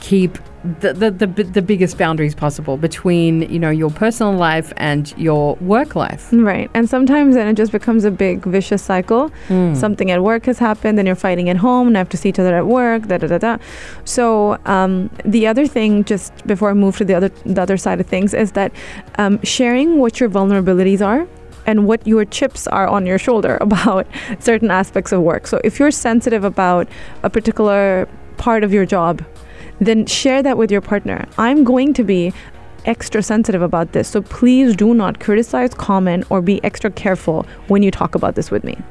keep 0.00 0.38
the, 0.80 0.92
the, 0.92 1.10
the, 1.10 1.26
the 1.44 1.62
biggest 1.62 1.96
boundaries 1.98 2.34
possible 2.34 2.76
between 2.76 3.42
you 3.50 3.58
know 3.58 3.70
your 3.70 3.90
personal 3.90 4.32
life 4.34 4.72
and 4.76 5.14
your 5.16 5.54
work 5.56 5.94
life. 5.94 6.28
right 6.32 6.70
and 6.74 6.88
sometimes 6.88 7.34
then 7.34 7.46
it 7.48 7.54
just 7.54 7.72
becomes 7.72 8.04
a 8.04 8.10
big 8.10 8.44
vicious 8.44 8.82
cycle 8.82 9.30
Mm. 9.48 9.76
something 9.76 10.10
at 10.10 10.22
work 10.22 10.46
has 10.46 10.58
happened, 10.58 10.98
then 10.98 11.06
you're 11.06 11.14
fighting 11.14 11.48
at 11.48 11.56
home, 11.56 11.86
and 11.88 11.96
have 11.96 12.08
to 12.08 12.16
see 12.16 12.28
each 12.30 12.38
other 12.38 12.56
at 12.56 12.66
work, 12.66 13.06
da 13.08 13.16
da 13.18 13.26
da 13.28 13.38
da. 13.38 13.58
So 14.04 14.58
um, 14.66 15.10
the 15.24 15.46
other 15.46 15.66
thing, 15.66 16.04
just 16.04 16.32
before 16.46 16.70
I 16.70 16.74
move 16.74 16.96
to 16.98 17.04
the 17.04 17.14
other 17.14 17.28
the 17.44 17.62
other 17.62 17.76
side 17.76 18.00
of 18.00 18.06
things, 18.06 18.34
is 18.34 18.52
that 18.52 18.72
um, 19.18 19.38
sharing 19.42 19.98
what 19.98 20.20
your 20.20 20.28
vulnerabilities 20.28 21.00
are 21.04 21.26
and 21.66 21.86
what 21.86 22.06
your 22.06 22.24
chips 22.24 22.66
are 22.68 22.86
on 22.88 23.06
your 23.06 23.18
shoulder 23.18 23.58
about 23.60 24.06
certain 24.38 24.70
aspects 24.70 25.12
of 25.12 25.20
work. 25.22 25.46
So 25.46 25.60
if 25.64 25.78
you're 25.78 25.90
sensitive 25.90 26.44
about 26.44 26.88
a 27.22 27.30
particular 27.30 28.08
part 28.36 28.64
of 28.64 28.72
your 28.72 28.86
job, 28.86 29.24
then 29.80 30.06
share 30.06 30.42
that 30.42 30.56
with 30.58 30.70
your 30.70 30.80
partner. 30.80 31.26
I'm 31.38 31.64
going 31.64 31.92
to 31.94 32.04
be 32.04 32.32
extra 32.84 33.22
sensitive 33.22 33.62
about 33.62 33.92
this. 33.92 34.08
So 34.08 34.22
please 34.22 34.76
do 34.76 34.94
not 34.94 35.20
criticize, 35.20 35.74
comment, 35.74 36.24
or 36.30 36.40
be 36.40 36.62
extra 36.64 36.90
careful 36.90 37.46
when 37.68 37.82
you 37.82 37.90
talk 37.90 38.14
about 38.14 38.34
this 38.34 38.50
with 38.50 38.64
me. 38.64 38.76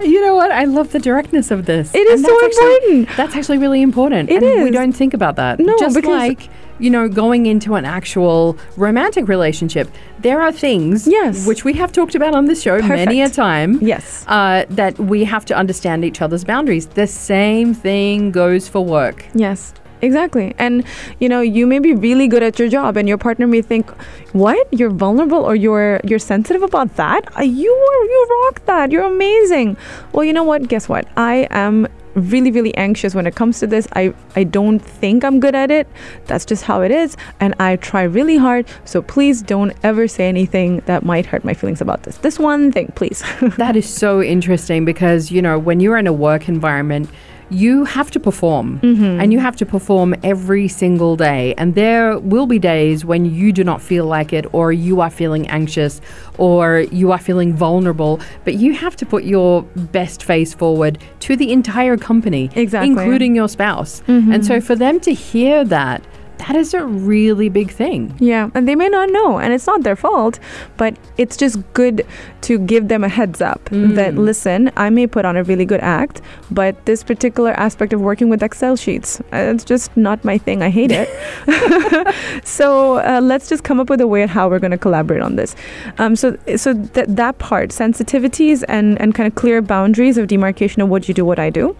You 0.00 0.20
know 0.20 0.34
what? 0.34 0.50
I 0.50 0.64
love 0.64 0.90
the 0.90 0.98
directness 0.98 1.52
of 1.52 1.66
this. 1.66 1.94
It 1.94 2.00
is 2.08 2.22
so 2.22 2.44
actually- 2.44 2.74
important. 2.74 3.16
That's 3.16 3.36
actually 3.36 3.58
really 3.58 3.82
important. 3.82 4.28
It 4.28 4.42
and 4.42 4.64
We 4.64 4.70
don't 4.72 4.92
think 4.92 5.14
about 5.14 5.36
that. 5.36 5.60
No, 5.60 5.76
Just 5.78 5.94
because- 5.94 6.10
like, 6.10 6.50
you 6.78 6.90
know, 6.90 7.08
going 7.08 7.46
into 7.46 7.74
an 7.74 7.84
actual 7.84 8.56
romantic 8.76 9.28
relationship, 9.28 9.88
there 10.20 10.40
are 10.42 10.52
things, 10.52 11.06
Yes. 11.06 11.46
which 11.46 11.64
we 11.64 11.72
have 11.74 11.92
talked 11.92 12.14
about 12.14 12.34
on 12.34 12.46
this 12.46 12.62
show 12.62 12.78
many 12.80 13.20
a 13.22 13.28
time, 13.28 13.78
Yes. 13.80 14.24
uh, 14.28 14.64
that 14.70 14.98
we 14.98 15.24
have 15.24 15.44
to 15.46 15.54
understand 15.56 16.04
each 16.04 16.20
other's 16.20 16.44
boundaries. 16.44 16.86
The 16.86 17.06
same 17.06 17.74
thing 17.74 18.30
goes 18.30 18.68
for 18.68 18.84
work. 18.84 19.24
Yes. 19.34 19.72
Exactly. 20.02 20.54
And 20.58 20.84
you 21.18 21.30
know, 21.30 21.40
you 21.40 21.66
may 21.66 21.78
be 21.78 21.94
really 21.94 22.28
good 22.28 22.42
at 22.42 22.58
your 22.58 22.68
job 22.68 22.98
and 22.98 23.08
your 23.08 23.16
partner 23.16 23.46
may 23.46 23.62
think, 23.62 23.90
"What? 24.32 24.66
You're 24.70 24.90
vulnerable 24.90 25.38
or 25.38 25.54
you're 25.56 25.98
you're 26.04 26.18
sensitive 26.18 26.62
about 26.62 26.96
that? 26.96 27.22
You 27.42 27.72
are 27.72 28.04
you 28.12 28.26
rock 28.44 28.60
that. 28.66 28.92
You're 28.92 29.04
amazing." 29.06 29.78
Well, 30.12 30.24
you 30.24 30.34
know 30.34 30.42
what? 30.44 30.68
Guess 30.68 30.90
what? 30.90 31.06
I 31.16 31.46
am 31.50 31.86
really 32.14 32.50
really 32.50 32.74
anxious 32.76 33.14
when 33.14 33.26
it 33.26 33.34
comes 33.34 33.60
to 33.60 33.66
this. 33.66 33.86
I 33.94 34.14
I 34.36 34.44
don't 34.44 34.78
think 34.78 35.24
I'm 35.24 35.40
good 35.40 35.54
at 35.54 35.70
it. 35.70 35.86
That's 36.26 36.44
just 36.44 36.64
how 36.64 36.82
it 36.82 36.90
is, 36.90 37.16
and 37.40 37.54
I 37.58 37.76
try 37.76 38.02
really 38.02 38.36
hard. 38.36 38.66
So 38.84 39.02
please 39.02 39.42
don't 39.42 39.72
ever 39.82 40.08
say 40.08 40.28
anything 40.28 40.80
that 40.86 41.04
might 41.04 41.26
hurt 41.26 41.44
my 41.44 41.54
feelings 41.54 41.80
about 41.80 42.04
this. 42.04 42.18
This 42.18 42.38
one 42.38 42.72
thing, 42.72 42.92
please. 42.94 43.22
that 43.56 43.76
is 43.76 43.88
so 43.88 44.22
interesting 44.22 44.84
because, 44.84 45.30
you 45.30 45.42
know, 45.42 45.58
when 45.58 45.80
you're 45.80 45.98
in 45.98 46.06
a 46.06 46.12
work 46.12 46.48
environment, 46.48 47.08
you 47.50 47.84
have 47.84 48.10
to 48.12 48.20
perform 48.20 48.80
Mm-hmm. 48.80 49.20
and 49.20 49.32
you 49.32 49.38
have 49.38 49.56
to 49.56 49.66
perform 49.66 50.14
every 50.22 50.68
single 50.68 51.16
day. 51.16 51.54
And 51.58 51.74
there 51.74 52.18
will 52.18 52.46
be 52.46 52.58
days 52.58 53.04
when 53.04 53.24
you 53.24 53.52
do 53.52 53.64
not 53.64 53.80
feel 53.82 54.06
like 54.06 54.32
it, 54.32 54.46
or 54.52 54.72
you 54.72 55.00
are 55.00 55.10
feeling 55.10 55.46
anxious, 55.48 56.00
or 56.38 56.80
you 56.90 57.12
are 57.12 57.18
feeling 57.18 57.52
vulnerable. 57.52 58.20
But 58.44 58.54
you 58.54 58.72
have 58.74 58.96
to 58.96 59.06
put 59.06 59.24
your 59.24 59.62
best 59.92 60.22
face 60.22 60.54
forward 60.54 60.98
to 61.20 61.36
the 61.36 61.52
entire 61.52 61.96
company, 61.96 62.50
Exactly. 62.54 62.90
Mm-hmm. 62.90 62.98
including 63.00 63.36
your 63.36 63.48
spouse. 63.48 64.02
And 64.06 64.44
so 64.44 64.60
for 64.60 64.74
them 64.74 64.98
to 65.00 65.12
hear 65.12 65.64
that, 65.64 66.02
that 66.46 66.56
is 66.56 66.74
a 66.74 66.84
really 66.84 67.48
big 67.48 67.70
thing. 67.70 68.14
Yeah, 68.18 68.50
and 68.54 68.68
they 68.68 68.74
may 68.74 68.88
not 68.88 69.10
know, 69.10 69.38
and 69.38 69.52
it's 69.52 69.66
not 69.66 69.82
their 69.82 69.96
fault, 69.96 70.38
but 70.76 70.96
it's 71.16 71.36
just 71.36 71.58
good 71.72 72.06
to 72.42 72.58
give 72.58 72.88
them 72.88 73.02
a 73.02 73.08
heads 73.08 73.40
up 73.40 73.64
that 73.70 74.14
listen, 74.16 74.70
I 74.76 74.90
may 74.90 75.06
put 75.06 75.24
on 75.24 75.36
a 75.36 75.42
really 75.42 75.64
good 75.64 75.80
act, 75.80 76.20
but 76.50 76.84
this 76.84 77.02
particular 77.02 77.52
aspect 77.52 77.92
of 77.92 78.00
working 78.00 78.28
with 78.28 78.42
Excel 78.42 78.76
sheets, 78.76 79.20
uh, 79.32 79.52
it's 79.54 79.64
just 79.64 79.96
not 79.96 80.22
my 80.24 80.36
thing. 80.36 80.62
I 80.62 80.68
hate 80.68 80.90
it. 80.92 81.08
so 82.44 82.98
uh, 82.98 83.20
let's 83.22 83.48
just 83.48 83.64
come 83.64 83.80
up 83.80 83.88
with 83.88 84.00
a 84.00 84.06
way 84.06 84.22
at 84.22 84.28
how 84.28 84.48
we're 84.48 84.58
going 84.58 84.72
to 84.72 84.78
collaborate 84.78 85.22
on 85.22 85.36
this. 85.36 85.56
Um, 85.98 86.16
so 86.16 86.36
so 86.56 86.74
th- 86.74 87.06
that 87.08 87.38
part, 87.38 87.70
sensitivities 87.70 88.62
and 88.68 89.00
and 89.00 89.14
kind 89.14 89.26
of 89.26 89.34
clear 89.34 89.62
boundaries 89.62 90.18
of 90.18 90.26
demarcation 90.26 90.82
of 90.82 90.88
what 90.88 91.08
you 91.08 91.14
do, 91.14 91.24
what 91.24 91.38
I 91.38 91.48
do. 91.48 91.74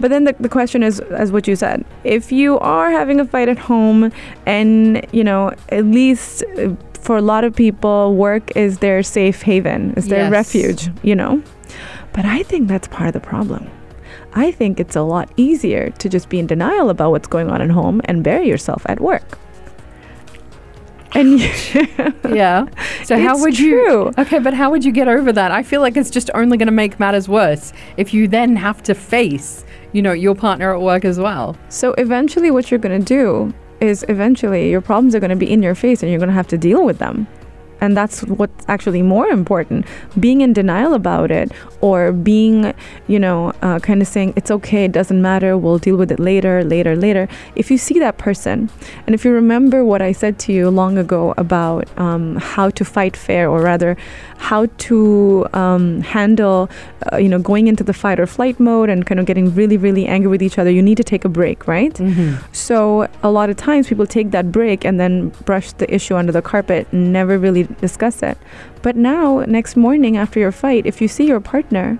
But 0.00 0.10
then 0.10 0.24
the, 0.24 0.34
the 0.40 0.48
question 0.48 0.82
is, 0.82 1.00
as 1.00 1.30
what 1.30 1.46
you 1.46 1.54
said, 1.56 1.84
if 2.02 2.32
you 2.32 2.58
are 2.58 2.90
having 2.90 3.20
a 3.20 3.24
fight 3.24 3.48
at 3.48 3.58
home 3.58 4.10
and, 4.44 5.06
you 5.12 5.22
know, 5.24 5.52
at 5.68 5.84
least 5.84 6.42
uh, 6.58 6.70
for 6.94 7.16
a 7.16 7.22
lot 7.22 7.44
of 7.44 7.54
people, 7.54 8.14
work 8.14 8.56
is 8.56 8.78
their 8.78 9.02
safe 9.02 9.42
haven, 9.42 9.94
is 9.96 10.08
their 10.08 10.24
Yes. 10.24 10.32
refuge, 10.32 10.90
you 11.02 11.14
know? 11.14 11.42
But 12.12 12.24
I 12.24 12.42
think 12.42 12.66
that's 12.68 12.88
part 12.88 13.06
of 13.08 13.12
the 13.12 13.20
problem. 13.20 13.70
I 14.34 14.50
think 14.50 14.80
it's 14.80 14.96
a 14.96 15.02
lot 15.02 15.30
easier 15.36 15.90
to 15.90 16.08
just 16.08 16.28
be 16.28 16.38
in 16.40 16.46
denial 16.48 16.90
about 16.90 17.10
what's 17.12 17.28
going 17.28 17.48
on 17.50 17.62
at 17.62 17.70
home 17.70 18.00
and 18.06 18.24
bury 18.24 18.48
yourself 18.48 18.82
at 18.88 18.98
work. 19.00 19.38
And 21.14 21.38
Yeah. 22.28 22.66
So 23.04 23.16
how 23.18 23.38
would 23.40 23.56
you? 23.58 23.84
true. 23.84 24.10
Okay, 24.18 24.40
but 24.40 24.54
how 24.54 24.70
would 24.70 24.84
you 24.84 24.90
get 24.90 25.06
over 25.06 25.32
that? 25.32 25.52
I 25.52 25.62
feel 25.62 25.80
like 25.80 25.96
it's 25.96 26.10
just 26.10 26.30
only 26.34 26.56
going 26.56 26.66
to 26.66 26.72
make 26.72 26.98
matters 26.98 27.28
worse 27.28 27.72
if 27.96 28.12
you 28.12 28.26
then 28.26 28.56
have 28.56 28.82
to 28.84 28.94
face, 28.94 29.64
you 29.94 30.02
know, 30.02 30.12
your 30.12 30.34
partner 30.34 30.74
at 30.74 30.82
work 30.82 31.04
as 31.06 31.18
well. 31.18 31.56
So 31.70 31.94
eventually, 31.94 32.50
what 32.50 32.70
you're 32.70 32.80
going 32.80 33.00
to 33.00 33.04
do 33.04 33.54
is 33.80 34.04
eventually 34.08 34.70
your 34.70 34.80
problems 34.80 35.14
are 35.14 35.20
going 35.20 35.30
to 35.30 35.36
be 35.36 35.50
in 35.50 35.62
your 35.62 35.74
face 35.74 36.02
and 36.02 36.10
you're 36.10 36.18
going 36.18 36.28
to 36.28 36.34
have 36.34 36.48
to 36.48 36.58
deal 36.58 36.84
with 36.84 36.98
them. 36.98 37.26
And 37.84 37.96
that's 37.96 38.22
what's 38.24 38.64
actually 38.68 39.02
more 39.02 39.28
important. 39.28 39.86
Being 40.18 40.40
in 40.40 40.52
denial 40.52 40.94
about 40.94 41.30
it, 41.30 41.52
or 41.80 42.12
being, 42.12 42.72
you 43.08 43.18
know, 43.18 43.52
uh, 43.60 43.78
kind 43.78 44.00
of 44.00 44.08
saying 44.08 44.32
it's 44.36 44.50
okay, 44.50 44.86
it 44.86 44.92
doesn't 44.92 45.20
matter, 45.20 45.56
we'll 45.58 45.78
deal 45.78 45.96
with 45.96 46.10
it 46.10 46.18
later, 46.18 46.64
later, 46.64 46.96
later. 46.96 47.28
If 47.56 47.70
you 47.70 47.78
see 47.78 47.98
that 47.98 48.16
person, 48.16 48.70
and 49.06 49.14
if 49.14 49.24
you 49.24 49.32
remember 49.32 49.84
what 49.84 50.00
I 50.00 50.12
said 50.12 50.38
to 50.40 50.52
you 50.52 50.70
long 50.70 50.96
ago 50.96 51.34
about 51.36 51.86
um, 51.98 52.36
how 52.36 52.70
to 52.70 52.84
fight 52.84 53.16
fair, 53.16 53.50
or 53.50 53.60
rather, 53.60 53.96
how 54.38 54.66
to 54.88 55.46
um, 55.52 56.00
handle, 56.00 56.70
uh, 57.12 57.16
you 57.18 57.28
know, 57.28 57.38
going 57.38 57.66
into 57.66 57.84
the 57.84 57.92
fight 57.92 58.18
or 58.18 58.26
flight 58.26 58.58
mode 58.58 58.88
and 58.88 59.06
kind 59.06 59.20
of 59.20 59.26
getting 59.26 59.54
really, 59.54 59.76
really 59.76 60.06
angry 60.06 60.28
with 60.28 60.42
each 60.42 60.58
other, 60.58 60.70
you 60.70 60.82
need 60.82 60.96
to 60.96 61.04
take 61.04 61.24
a 61.24 61.28
break, 61.28 61.66
right? 61.66 61.94
Mm-hmm. 61.94 62.36
So 62.52 63.08
a 63.22 63.30
lot 63.30 63.50
of 63.50 63.56
times 63.56 63.88
people 63.88 64.06
take 64.06 64.30
that 64.30 64.50
break 64.50 64.84
and 64.84 64.98
then 64.98 65.28
brush 65.44 65.72
the 65.72 65.92
issue 65.94 66.14
under 66.16 66.32
the 66.32 66.42
carpet 66.42 66.90
never 66.92 67.38
really 67.38 67.64
discuss 67.80 68.22
it. 68.22 68.38
But 68.82 68.96
now, 68.96 69.40
next 69.40 69.76
morning 69.76 70.16
after 70.16 70.40
your 70.40 70.52
fight, 70.52 70.86
if 70.86 71.00
you 71.00 71.08
see 71.08 71.26
your 71.26 71.40
partner, 71.40 71.98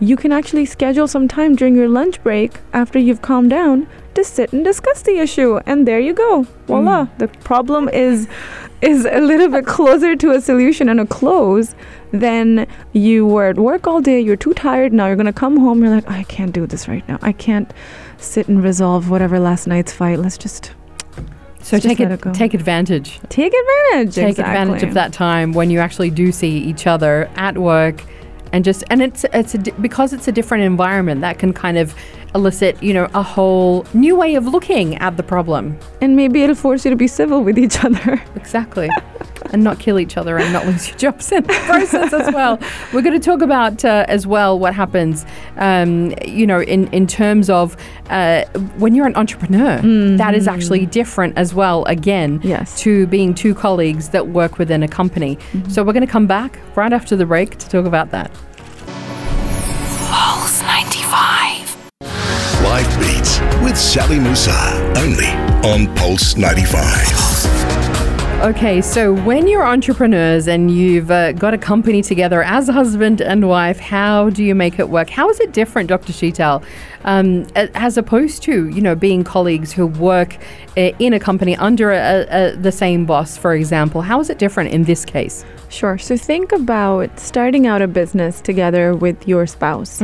you 0.00 0.16
can 0.16 0.32
actually 0.32 0.66
schedule 0.66 1.06
some 1.06 1.28
time 1.28 1.54
during 1.54 1.76
your 1.76 1.88
lunch 1.88 2.22
break 2.22 2.52
after 2.72 2.98
you've 2.98 3.22
calmed 3.22 3.50
down 3.50 3.86
to 4.14 4.24
sit 4.24 4.52
and 4.52 4.64
discuss 4.64 5.02
the 5.02 5.18
issue. 5.18 5.58
And 5.64 5.86
there 5.86 6.00
you 6.00 6.12
go. 6.12 6.42
Voila. 6.66 7.04
Hmm. 7.04 7.18
The 7.18 7.28
problem 7.28 7.88
is 7.88 8.28
is 8.80 9.04
a 9.04 9.20
little 9.20 9.48
bit 9.48 9.64
closer 9.64 10.16
to 10.16 10.32
a 10.32 10.40
solution 10.40 10.88
and 10.88 10.98
a 10.98 11.06
close 11.06 11.76
than 12.10 12.66
you 12.92 13.24
were 13.24 13.46
at 13.46 13.56
work 13.56 13.86
all 13.86 14.00
day 14.00 14.18
you're 14.20 14.34
too 14.34 14.52
tired 14.54 14.92
now 14.92 15.06
you're 15.06 15.14
going 15.14 15.24
to 15.24 15.32
come 15.32 15.56
home 15.56 15.80
you're 15.80 15.94
like 15.94 16.10
i 16.10 16.24
can't 16.24 16.52
do 16.52 16.66
this 16.66 16.88
right 16.88 17.06
now. 17.08 17.16
I 17.22 17.30
can't 17.30 17.72
sit 18.22 18.48
and 18.48 18.62
resolve 18.62 19.10
whatever 19.10 19.38
last 19.38 19.66
night's 19.66 19.92
fight. 19.92 20.18
Let's 20.18 20.38
just 20.38 20.72
So 21.62 21.78
Just 21.78 21.96
take 21.96 22.00
it, 22.00 22.34
take 22.34 22.54
advantage. 22.54 23.20
take 23.28 23.52
advantage 23.54 24.14
Take 24.14 24.38
advantage 24.38 24.82
of 24.82 24.94
that 24.94 25.12
time 25.12 25.52
when 25.52 25.70
you 25.70 25.78
actually 25.78 26.10
do 26.10 26.32
see 26.32 26.58
each 26.58 26.86
other 26.86 27.30
at 27.36 27.56
work, 27.56 28.02
and 28.52 28.64
just 28.64 28.82
and 28.90 29.00
it's 29.00 29.24
it's 29.32 29.54
a, 29.54 29.58
because 29.80 30.12
it's 30.12 30.26
a 30.28 30.32
different 30.32 30.64
environment 30.64 31.20
that 31.20 31.38
can 31.38 31.52
kind 31.52 31.78
of 31.78 31.94
elicit 32.34 32.82
you 32.82 32.92
know 32.92 33.08
a 33.14 33.22
whole 33.22 33.86
new 33.94 34.16
way 34.16 34.34
of 34.34 34.46
looking 34.46 34.96
at 34.96 35.16
the 35.16 35.22
problem. 35.22 35.78
and 36.00 36.16
maybe 36.16 36.42
it'll 36.42 36.56
force 36.56 36.84
you 36.84 36.90
to 36.90 36.96
be 36.96 37.06
civil 37.06 37.42
with 37.44 37.58
each 37.58 37.84
other 37.84 38.20
Exactly. 38.36 38.88
and 39.52 39.62
not 39.62 39.78
kill 39.78 39.98
each 39.98 40.16
other 40.16 40.38
and 40.38 40.52
not 40.52 40.66
lose 40.66 40.88
your 40.88 40.96
jobs 40.98 41.30
in 41.32 41.42
the 41.44 41.52
process 41.66 42.12
as 42.12 42.32
well. 42.34 42.58
We're 42.92 43.02
going 43.02 43.18
to 43.18 43.24
talk 43.24 43.42
about 43.42 43.84
uh, 43.84 44.04
as 44.08 44.26
well 44.26 44.58
what 44.58 44.74
happens, 44.74 45.24
um, 45.56 46.12
you 46.26 46.46
know, 46.46 46.60
in, 46.60 46.88
in 46.88 47.06
terms 47.06 47.48
of 47.50 47.76
uh, 48.10 48.44
when 48.78 48.94
you're 48.94 49.06
an 49.06 49.16
entrepreneur, 49.16 49.78
that 50.16 50.34
is 50.34 50.48
actually 50.48 50.86
different 50.86 51.36
as 51.38 51.54
well, 51.54 51.84
again, 51.84 52.40
Yes. 52.42 52.78
to 52.80 53.06
being 53.06 53.34
two 53.34 53.54
colleagues 53.54 54.10
that 54.10 54.28
work 54.28 54.58
within 54.58 54.82
a 54.82 54.88
company. 54.88 55.38
So 55.68 55.82
we're 55.82 55.92
going 55.92 56.06
to 56.06 56.10
come 56.12 56.26
back 56.26 56.58
right 56.76 56.92
after 56.92 57.16
the 57.16 57.26
break 57.26 57.56
to 57.58 57.68
talk 57.68 57.86
about 57.86 58.10
that. 58.10 58.30
Pulse 60.10 60.62
95. 60.62 61.92
Life 62.64 63.00
Beats 63.00 63.40
with 63.62 63.76
Sally 63.78 64.18
Musa. 64.18 64.52
Only 64.96 65.28
on 65.68 65.94
Pulse 65.96 66.36
95. 66.36 67.31
Okay, 68.42 68.80
so 68.82 69.14
when 69.22 69.46
you're 69.46 69.64
entrepreneurs 69.64 70.48
and 70.48 70.68
you've 70.68 71.12
uh, 71.12 71.30
got 71.30 71.54
a 71.54 71.58
company 71.58 72.02
together 72.02 72.42
as 72.42 72.68
a 72.68 72.72
husband 72.72 73.20
and 73.20 73.48
wife, 73.48 73.78
how 73.78 74.30
do 74.30 74.42
you 74.42 74.52
make 74.52 74.80
it 74.80 74.88
work? 74.88 75.10
How 75.10 75.30
is 75.30 75.38
it 75.38 75.52
different, 75.52 75.88
Dr. 75.88 76.12
Sheetal, 76.12 76.64
um, 77.04 77.46
as 77.54 77.96
opposed 77.96 78.42
to 78.42 78.66
you 78.66 78.80
know 78.80 78.96
being 78.96 79.22
colleagues 79.22 79.72
who 79.72 79.86
work 79.86 80.38
uh, 80.76 80.90
in 80.98 81.12
a 81.12 81.20
company 81.20 81.54
under 81.54 81.92
a, 81.92 82.26
a, 82.30 82.56
the 82.56 82.72
same 82.72 83.06
boss, 83.06 83.36
for 83.36 83.54
example? 83.54 84.02
How 84.02 84.18
is 84.18 84.28
it 84.28 84.40
different 84.40 84.72
in 84.74 84.82
this 84.82 85.04
case? 85.04 85.44
Sure. 85.68 85.96
So 85.96 86.16
think 86.16 86.50
about 86.50 87.16
starting 87.20 87.68
out 87.68 87.80
a 87.80 87.86
business 87.86 88.40
together 88.40 88.92
with 88.92 89.28
your 89.28 89.46
spouse. 89.46 90.02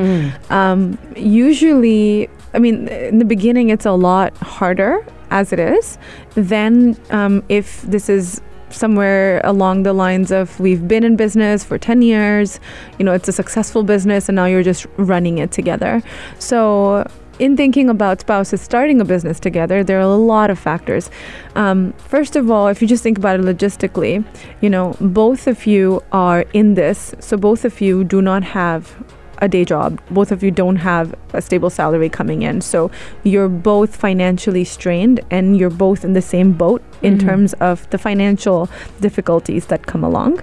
Um, 0.48 0.96
usually, 1.16 2.31
I 2.54 2.58
mean, 2.58 2.88
in 2.88 3.18
the 3.18 3.24
beginning, 3.24 3.70
it's 3.70 3.87
a 3.87 3.92
lot 3.92 4.37
harder 4.38 5.04
as 5.30 5.52
it 5.52 5.58
is. 5.58 5.98
Then, 6.34 6.96
um, 7.11 7.44
if 7.48 7.82
this 7.82 8.08
is 8.08 8.40
somewhere 8.70 9.40
along 9.44 9.82
the 9.82 9.92
lines 9.92 10.30
of 10.30 10.58
we've 10.61 10.87
been 10.87 11.04
in 11.04 11.16
business 11.16 11.64
for 11.64 11.78
10 11.78 12.02
years, 12.02 12.61
you 12.98 13.04
know, 13.04 13.12
it's 13.12 13.28
a 13.28 13.32
successful 13.32 13.82
business, 13.82 14.28
and 14.28 14.37
now 14.37 14.44
you're 14.44 14.62
just 14.62 14.87
running 14.96 15.38
it 15.38 15.50
together. 15.50 16.02
So, 16.38 17.06
in 17.38 17.56
thinking 17.56 17.88
about 17.88 18.20
spouses 18.20 18.61
starting 18.61 19.00
a 19.00 19.04
business 19.04 19.38
together, 19.38 19.84
there 19.84 19.98
are 19.98 20.02
a 20.02 20.16
lot 20.16 20.50
of 20.50 20.58
factors. 20.58 21.08
Um, 21.54 21.92
first 21.92 22.34
of 22.34 22.50
all, 22.50 22.66
if 22.66 22.82
you 22.82 22.88
just 22.88 23.02
think 23.02 23.16
about 23.16 23.38
it 23.38 23.42
logistically, 23.42 24.24
you 24.61 24.68
know, 24.68 24.96
both 25.00 25.46
of 25.46 25.64
you 25.64 26.02
are 26.11 26.44
in 26.52 26.74
this, 26.74 27.14
so 27.20 27.37
both 27.37 27.64
of 27.64 27.80
you 27.80 28.02
do 28.02 28.20
not 28.20 28.42
have 28.42 28.96
a 29.38 29.48
day 29.48 29.64
job. 29.64 30.01
Both 30.11 30.33
of 30.33 30.42
you 30.42 30.51
don't 30.51 30.77
have 30.77 31.14
a 31.33 31.40
stable 31.40 31.70
salary 31.70 32.09
coming 32.09 32.42
in. 32.42 32.61
So 32.61 32.90
you're 33.22 33.48
both 33.48 33.96
financially 33.96 34.64
strained 34.64 35.20
and 35.31 35.57
you're 35.57 35.70
both 35.70 36.05
in 36.05 36.12
the 36.12 36.22
same 36.22 36.53
boat 36.53 36.83
in 37.03 37.16
Mhm. 37.18 37.20
terms 37.20 37.53
of 37.55 37.88
the 37.90 37.98
financial 37.98 38.68
difficulties 39.01 39.66
that 39.66 39.87
come 39.87 40.03
along. 40.05 40.40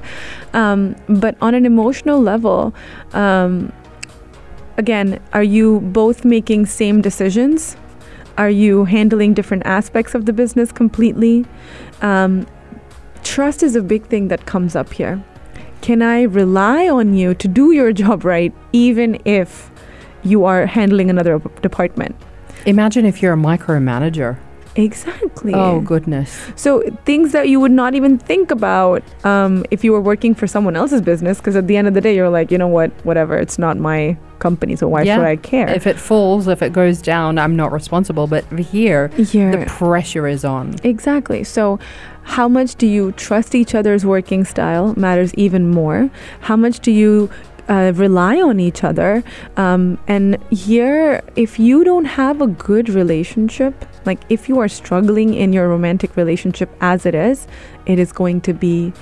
Um, 0.53 0.95
but 1.08 1.36
on 1.41 1.53
an 1.55 1.65
emotional 1.65 2.21
level, 2.21 2.73
um, 3.13 3.71
again, 4.77 5.19
are 5.34 5.43
you 5.43 5.81
both 5.81 6.25
making 6.25 6.65
same 6.65 7.01
decisions? 7.01 7.77
Are 8.38 8.49
you 8.49 8.86
handling 8.86 9.34
different 9.34 9.63
aspects 9.65 10.15
of 10.15 10.25
the 10.25 10.34
business 10.34 10.71
completely? 10.71 11.45
Um, 12.01 12.45
trust 13.23 13.63
is 13.63 13.75
a 13.75 13.81
big 13.81 14.03
thing 14.05 14.27
that 14.27 14.45
comes 14.45 14.75
up 14.75 14.93
here. 14.93 15.21
Can 15.81 16.01
I 16.01 16.23
rely 16.23 16.89
on 16.89 17.13
you 17.13 17.33
to 17.35 17.47
do 17.47 17.71
your 17.71 17.93
job 17.93 18.25
right, 18.25 18.53
even 18.73 19.21
if 19.25 19.69
you 20.23 20.45
are 20.45 20.65
handling 20.65 21.09
another 21.09 21.39
department? 21.61 22.15
Imagine 22.65 23.05
if 23.05 23.21
you're 23.21 23.33
a 23.33 23.38
micromanager. 23.38 24.39
Exactly. 24.75 25.53
Oh 25.53 25.79
goodness. 25.81 26.51
So 26.55 26.83
things 27.05 27.31
that 27.31 27.47
you 27.49 27.59
would 27.59 27.71
not 27.71 27.95
even 27.95 28.17
think 28.17 28.51
about 28.51 29.03
um, 29.25 29.65
if 29.71 29.83
you 29.83 29.91
were 29.91 30.01
working 30.01 30.35
for 30.35 30.47
someone 30.47 30.75
else's 30.75 31.01
business, 31.01 31.38
because 31.38 31.55
at 31.55 31.67
the 31.67 31.77
end 31.77 31.88
of 31.88 31.93
the 31.93 32.01
day, 32.01 32.15
you're 32.15 32.29
like, 32.29 32.51
you 32.51 32.57
know 32.57 32.67
what, 32.67 32.91
whatever, 33.05 33.38
it's 33.38 33.57
not 33.57 33.77
my 33.77 34.17
company, 34.39 34.75
so 34.75 34.88
why 34.88 35.03
Yeah. 35.03 35.15
should 35.15 35.25
I 35.25 35.38
care? 35.38 35.69
If 35.69 35.88
it 35.88 35.97
falls, 35.97 36.47
if 36.47 36.61
it 36.61 36.73
goes 36.73 37.01
down, 37.01 37.38
I'm 37.39 37.55
not 37.55 37.71
responsible. 37.71 38.27
But 38.27 38.43
here, 38.59 39.07
the 39.07 39.63
pressure 39.67 40.27
is 40.27 40.43
on. 40.43 40.75
Exactly. 40.83 41.43
So, 41.43 41.79
how 42.23 42.47
much 42.47 42.75
do 42.75 42.88
you 42.88 43.11
trust 43.13 43.55
each 43.55 43.73
other's 43.75 44.05
working 44.05 44.43
style 44.45 44.93
matters 44.97 45.33
even 45.35 45.69
more. 45.69 46.09
How 46.41 46.55
much 46.55 46.79
do 46.79 46.91
you 46.91 47.29
uh, 47.69 47.91
rely 47.95 48.41
on 48.41 48.59
each 48.59 48.83
other? 48.83 49.23
Um, 49.57 49.99
and 50.07 50.38
here, 50.51 51.21
if 51.35 51.59
you 51.59 51.83
don't 51.83 52.05
have 52.05 52.41
a 52.41 52.47
good 52.47 52.89
relationship, 52.89 53.85
like 54.05 54.19
if 54.29 54.47
you 54.49 54.59
are 54.59 54.67
struggling 54.67 55.33
in 55.33 55.53
your 55.53 55.67
romantic 55.67 56.15
relationship 56.15 56.69
as 56.81 57.05
it 57.05 57.15
is, 57.15 57.47
it 57.85 57.99
is 57.99 58.11
going 58.11 58.41
to 58.41 58.53
be 58.53 58.93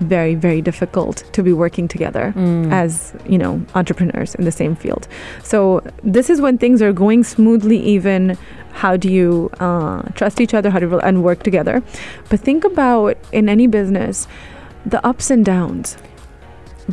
very 0.00 0.34
very 0.34 0.60
difficult 0.60 1.22
to 1.32 1.42
be 1.44 1.52
working 1.52 1.86
together 1.86 2.32
Mm. 2.36 2.72
as 2.72 3.12
you 3.24 3.38
know 3.38 3.60
entrepreneurs 3.76 4.34
in 4.34 4.44
the 4.44 4.50
same 4.50 4.74
field. 4.74 5.06
So 5.44 5.80
this 6.02 6.28
is 6.28 6.40
when 6.40 6.58
things 6.58 6.82
are 6.82 6.92
going 6.92 7.22
smoothly 7.24 7.78
even. 7.78 8.36
How 8.72 8.96
do 8.96 9.08
you 9.12 9.50
uh, 9.60 10.00
trust 10.14 10.40
each 10.40 10.54
other? 10.54 10.70
How 10.70 10.78
do 10.80 10.88
you 10.88 10.98
and 11.00 11.22
work 11.22 11.42
together? 11.42 11.82
But 12.30 12.40
think 12.40 12.64
about 12.64 13.16
in 13.30 13.48
any 13.48 13.66
business 13.66 14.26
the 14.86 15.04
ups 15.06 15.30
and 15.30 15.44
downs 15.44 15.96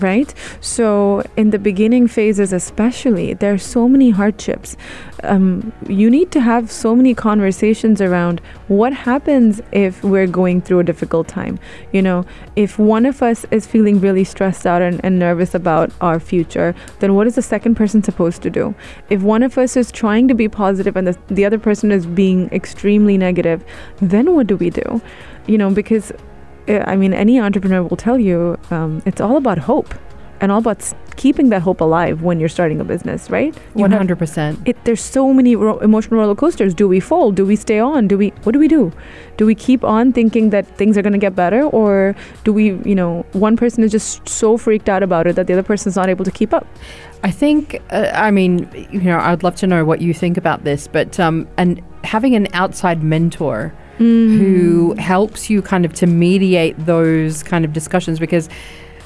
right? 0.02 0.34
So 0.62 1.24
in 1.38 1.52
the 1.52 1.60
beginning 1.60 2.08
phases 2.08 2.54
especially 2.54 3.34
there 3.34 3.54
are 3.54 3.58
so 3.58 3.88
many 3.88 4.10
hardships. 4.10 4.76
Um, 5.24 5.74
you 5.88 6.10
need 6.10 6.32
to 6.32 6.40
have 6.40 6.72
so 6.72 6.96
many 6.96 7.14
conversations 7.14 8.02
around 8.02 8.40
what 8.68 8.94
happens 8.94 9.62
if 9.72 10.02
we're 10.04 10.28
going 10.28 10.62
through 10.62 10.80
a 10.80 10.84
difficult 10.84 11.28
time. 11.28 11.60
You 11.92 12.02
know 12.02 12.26
if 12.56 12.80
one 12.80 13.06
of 13.06 13.22
us 13.22 13.46
is 13.52 13.68
feeling 13.68 14.00
really 14.00 14.24
stressed 14.24 14.66
out 14.66 14.82
and, 14.82 15.04
and 15.04 15.20
nervous 15.20 15.54
about 15.54 15.92
our 16.02 16.20
future 16.20 16.74
then 17.00 17.16
what 17.16 17.28
is 17.28 17.36
the 17.36 17.42
second 17.42 17.76
person 17.76 18.04
supposed 18.04 18.42
to 18.44 18.50
do? 18.50 18.76
If 19.10 19.22
one 19.22 19.44
of 19.44 19.58
us 19.58 19.76
is 19.76 19.92
trying 19.92 20.28
to 20.28 20.34
be 20.34 20.48
positive 20.48 20.96
and 20.96 21.08
the, 21.08 21.18
the 21.28 21.46
other 21.46 21.60
person 21.60 21.92
is 21.92 22.06
being 22.06 22.50
extremely 22.52 23.18
negative 23.18 23.64
then 23.98 24.34
what 24.34 24.48
do 24.48 24.56
we 24.58 24.70
do? 24.70 25.02
You 25.48 25.58
know 25.58 25.72
because 25.72 26.12
i 26.70 26.96
mean 26.96 27.14
any 27.14 27.40
entrepreneur 27.40 27.82
will 27.84 27.98
tell 27.98 28.20
you 28.20 28.58
um, 28.72 29.02
it's 29.06 29.22
all 29.22 29.38
about 29.38 29.58
hope 29.58 29.94
and 30.42 30.52
all 30.54 30.60
about 30.60 30.94
keeping 31.18 31.50
that 31.50 31.62
hope 31.62 31.82
alive 31.82 32.22
when 32.22 32.40
you're 32.40 32.48
starting 32.58 32.80
a 32.80 32.84
business 32.86 33.30
right 33.30 33.54
One 33.74 33.92
hundred 33.92 34.18
percent. 34.20 34.54
there's 34.86 35.02
so 35.02 35.34
many 35.34 35.54
ro- 35.58 35.80
emotional 35.80 36.18
roller 36.22 36.34
coasters. 36.36 36.74
Do 36.74 36.88
we 36.88 37.02
fold? 37.02 37.36
Do 37.36 37.46
we 37.46 37.58
stay 37.58 37.78
on? 37.78 38.08
Do 38.08 38.18
we? 38.18 38.30
What 38.44 38.54
do 38.54 38.60
we 38.60 38.70
do? 38.70 38.94
Do 39.36 39.46
we 39.46 39.54
keep 39.54 39.84
on 39.84 40.14
thinking 40.14 40.52
that 40.52 40.66
things 40.78 40.98
are 40.98 41.02
going 41.02 41.18
to 41.20 41.20
get 41.28 41.36
better, 41.36 41.64
or 41.64 42.16
do 42.46 42.54
we? 42.54 42.66
You 42.90 42.96
know, 42.96 43.26
one 43.34 43.58
person 43.58 43.84
is 43.84 43.92
just 43.92 44.30
so 44.30 44.56
freaked 44.58 44.88
out 44.88 45.04
about 45.04 45.28
it 45.28 45.36
that 45.36 45.48
the 45.48 45.54
other 45.54 45.64
person 45.72 45.90
is 45.90 45.98
not 45.98 46.08
able 46.08 46.24
to 46.24 46.32
keep 46.32 46.54
up. 46.54 46.66
I 47.22 47.32
think, 47.32 47.82
uh, 47.90 48.10
I 48.14 48.32
mean, 48.32 48.70
you 48.92 49.02
know, 49.02 49.20
I'd 49.20 49.44
love 49.44 49.58
to 49.58 49.68
know 49.68 49.84
what 49.84 50.00
you 50.00 50.14
think 50.14 50.38
about 50.38 50.64
this, 50.64 50.88
but 50.88 51.20
um, 51.20 51.50
and 51.58 51.82
having 52.06 52.34
an 52.36 52.48
outside 52.54 53.04
mentor 53.04 53.74
who 54.00 54.94
mm. 54.96 54.98
helps 54.98 55.50
you 55.50 55.62
kind 55.62 55.84
of 55.84 55.94
to 55.94 56.08
mediate 56.08 56.76
those 56.86 57.44
kind 57.44 57.66
of 57.66 57.74
discussions 57.74 58.18
because 58.18 58.50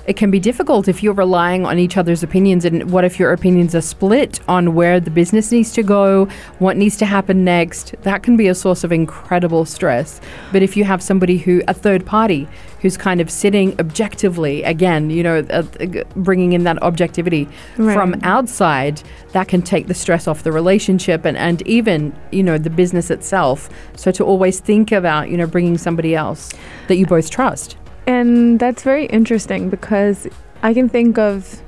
it 0.06 0.18
can 0.18 0.30
be 0.30 0.40
difficult 0.40 0.88
if 0.88 1.02
you're 1.02 1.14
relying 1.14 1.66
on 1.66 1.80
each 1.80 1.96
other's 1.96 2.24
opinions 2.24 2.66
and 2.66 2.92
what 2.92 3.06
if 3.06 3.20
your 3.20 3.32
opinions 3.32 3.74
are 3.74 3.82
split 3.82 4.40
on 4.50 4.76
where 4.76 5.00
the 5.00 5.10
business 5.10 5.52
needs 5.52 5.72
to 5.74 5.84
go 5.84 6.28
what 6.60 6.76
needs 6.78 6.98
to 6.98 7.06
happen 7.06 7.44
next? 7.44 7.96
That 8.02 8.24
can 8.24 8.36
be 8.36 8.48
a 8.48 8.56
source 8.56 8.84
of 8.84 8.92
incredible 8.92 9.66
stress. 9.66 10.20
But 10.52 10.62
if 10.62 10.76
you 10.76 10.84
have 10.84 11.02
somebody 11.02 11.38
who 11.38 11.62
a 11.68 11.74
third 11.74 12.06
party 12.06 12.48
who's 12.82 12.98
kind 12.98 13.22
of 13.22 13.30
sitting 13.32 13.80
objectively 13.80 14.62
again 14.64 15.10
you 15.10 15.24
know 15.24 15.40
uh, 15.50 15.64
uh, 15.80 16.04
bringing 16.18 16.52
in 16.52 16.66
that 16.66 16.82
objectivity 16.84 17.48
Right. 17.78 17.94
from 17.94 18.20
outside 18.24 19.02
that 19.32 19.48
can 19.48 19.62
take 19.62 19.88
the 19.88 19.94
stress 19.94 20.28
off 20.28 20.44
the 20.44 20.52
relationship 20.52 21.24
and, 21.26 21.38
and 21.38 21.62
even 21.66 22.14
you 22.32 22.44
know 22.44 22.58
the 22.58 22.70
business 22.70 23.10
itself. 23.10 23.70
So 23.96 24.12
to 24.12 24.26
always 24.26 24.60
think 24.60 24.92
about 24.92 25.30
you 25.30 25.38
know 25.38 25.48
bringing 25.48 25.78
somebody 25.78 26.14
else 26.16 26.52
that 26.88 26.98
you 26.98 27.06
both 27.06 27.30
trust 27.30 27.78
And 28.06 28.60
that's 28.60 28.84
very 28.84 29.06
interesting 29.08 29.70
because 29.70 30.28
I 30.62 30.74
can 30.74 30.90
think 30.90 31.18
of 31.18 31.62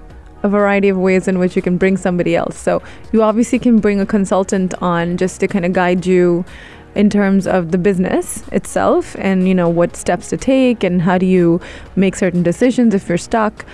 a 0.44 0.50
variety 0.50 0.90
of 0.90 0.98
ways 0.98 1.28
in 1.28 1.40
which 1.40 1.56
you 1.56 1.62
can 1.62 1.78
bring 1.78 1.98
somebody 1.98 2.36
else. 2.36 2.58
So 2.58 2.82
you 3.12 3.24
obviously 3.24 3.60
can 3.60 3.80
bring 3.80 4.00
a 4.00 4.06
consultant 4.06 4.74
on 4.82 5.18
just 5.18 5.40
to 5.40 5.48
kind 5.48 5.66
of 5.66 5.74
guide 5.74 6.06
you 6.06 6.46
in 6.94 7.10
terms 7.10 7.46
of 7.46 7.72
the 7.72 7.78
business 7.78 8.48
itself 8.54 9.16
and 9.20 9.48
you 9.48 9.54
know 9.54 9.68
what 9.68 9.98
steps 9.98 10.30
to 10.30 10.38
take 10.38 10.82
and 10.84 11.02
how 11.02 11.18
do 11.18 11.26
you 11.26 11.60
make 11.98 12.16
certain 12.16 12.44
decisions 12.44 12.94
if 12.94 13.10
you're 13.10 13.18
stuck. 13.18 13.66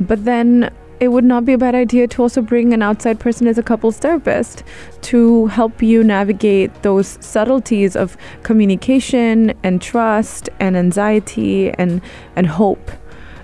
But 0.00 0.24
then 0.24 0.70
it 1.00 1.08
would 1.08 1.24
not 1.24 1.44
be 1.44 1.52
a 1.52 1.58
bad 1.58 1.74
idea 1.74 2.08
to 2.08 2.22
also 2.22 2.42
bring 2.42 2.72
an 2.72 2.82
outside 2.82 3.20
person 3.20 3.46
as 3.46 3.58
a 3.58 3.62
couples 3.62 3.98
therapist 3.98 4.64
to 5.02 5.46
help 5.46 5.82
you 5.82 6.02
navigate 6.02 6.82
those 6.82 7.18
subtleties 7.20 7.94
of 7.94 8.16
communication 8.42 9.52
and 9.62 9.80
trust 9.80 10.48
and 10.58 10.76
anxiety 10.76 11.70
and 11.72 12.00
and 12.36 12.46
hope. 12.46 12.90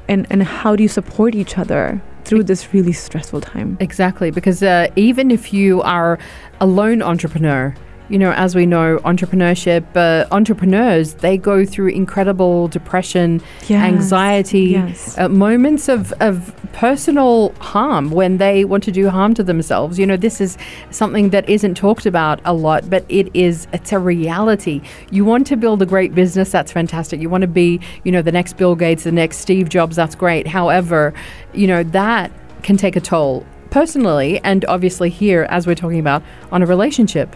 And 0.09 0.27
and 0.31 0.43
how 0.43 0.77
do 0.77 0.83
you 0.83 0.89
support 0.89 1.35
each 1.35 1.57
other 1.57 2.01
through 2.25 2.45
this 2.45 2.73
really 2.73 2.93
stressful 2.93 3.41
time? 3.41 3.77
Exactly, 3.81 4.31
because 4.31 4.63
uh, 4.63 4.89
even 4.97 5.31
if 5.31 5.53
you 5.53 5.83
are 5.83 6.19
a 6.61 6.67
lone 6.67 7.03
entrepreneur, 7.03 7.75
you 8.09 8.19
know, 8.19 8.33
as 8.33 8.55
we 8.55 8.67
know, 8.67 8.99
entrepreneurship, 9.05 9.85
uh, 9.97 10.27
entrepreneurs, 10.31 11.15
they 11.15 11.39
go 11.39 11.65
through 11.65 11.89
incredible 11.89 12.69
depression, 12.69 13.41
Yes, 13.67 13.83
anxiety, 13.83 14.61
yes. 14.61 15.19
uh, 15.19 15.29
moments 15.29 15.89
of, 15.89 16.13
of 16.21 16.55
personal 16.73 17.55
harm 17.61 18.11
when 18.11 18.37
they 18.37 18.65
want 18.65 18.83
to 18.85 18.93
do 18.93 19.09
harm 19.09 19.33
to 19.35 19.43
themselves. 19.43 19.99
You 19.99 20.07
know, 20.07 20.17
this 20.17 20.41
is 20.41 20.59
something 20.91 21.31
that 21.31 21.49
isn't 21.49 21.77
talked 21.77 22.05
about 22.05 22.41
a 22.45 22.53
lot, 22.53 22.91
but 22.91 23.05
it 23.09 23.35
is, 23.35 23.67
it's 23.73 23.93
a 23.93 23.99
reality. 23.99 24.83
You 25.11 25.25
want 25.25 25.47
to 25.47 25.57
build 25.57 25.81
a 25.81 25.87
great 25.87 26.15
business, 26.15 26.51
that's 26.51 26.73
fantastic. 26.73 27.21
You 27.21 27.31
want 27.31 27.43
to 27.43 27.49
be, 27.49 27.81
you 28.03 28.13
know, 28.13 28.21
the 28.23 28.33
next 28.33 28.57
Bill 28.59 28.75
Gates, 28.75 29.05
the 29.05 29.13
next 29.13 29.39
Steve 29.39 29.69
Jobs, 29.69 29.97
that's 29.97 30.15
great. 30.15 30.47
However, 30.47 31.15
you 31.55 31.67
know, 31.67 31.83
that 31.85 32.31
can 32.63 32.77
take 32.77 32.97
a 32.97 33.01
toll 33.01 33.47
personally 33.75 34.41
and 34.45 34.65
obviously 34.67 35.11
here 35.11 35.49
as 35.51 35.67
we're 35.67 35.75
talking 35.75 35.99
about 35.99 36.23
on 36.53 36.63
a 36.63 36.67
relationship 36.67 37.35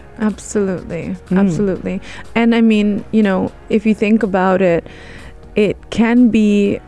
Absolutely. 1.31 1.39
Absolutely. 1.39 2.01
And 2.35 2.55
I 2.55 2.61
mean, 2.61 3.03
you 3.11 3.23
know, 3.23 3.51
if 3.69 3.85
you 3.85 3.93
think 3.93 4.23
about 4.23 4.61
it, 4.61 4.85
it 5.55 5.77
can 5.89 6.29
be, 6.29 6.79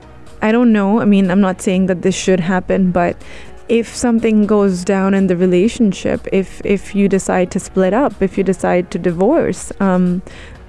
I 0.41 0.51
don't 0.51 0.71
know. 0.71 1.01
I 1.01 1.05
mean, 1.05 1.29
I'm 1.31 1.41
not 1.41 1.61
saying 1.61 1.87
that 1.87 2.01
this 2.01 2.15
should 2.15 2.39
happen, 2.39 2.91
but 2.91 3.21
if 3.69 3.93
something 3.95 4.45
goes 4.45 4.83
down 4.83 5.13
in 5.13 5.27
the 5.27 5.37
relationship, 5.37 6.27
if 6.31 6.61
if 6.65 6.93
you 6.93 7.07
decide 7.07 7.51
to 7.51 7.59
split 7.59 7.93
up, 7.93 8.21
if 8.21 8.37
you 8.37 8.43
decide 8.43 8.91
to 8.91 8.99
divorce, 8.99 9.71
um, 9.79 10.21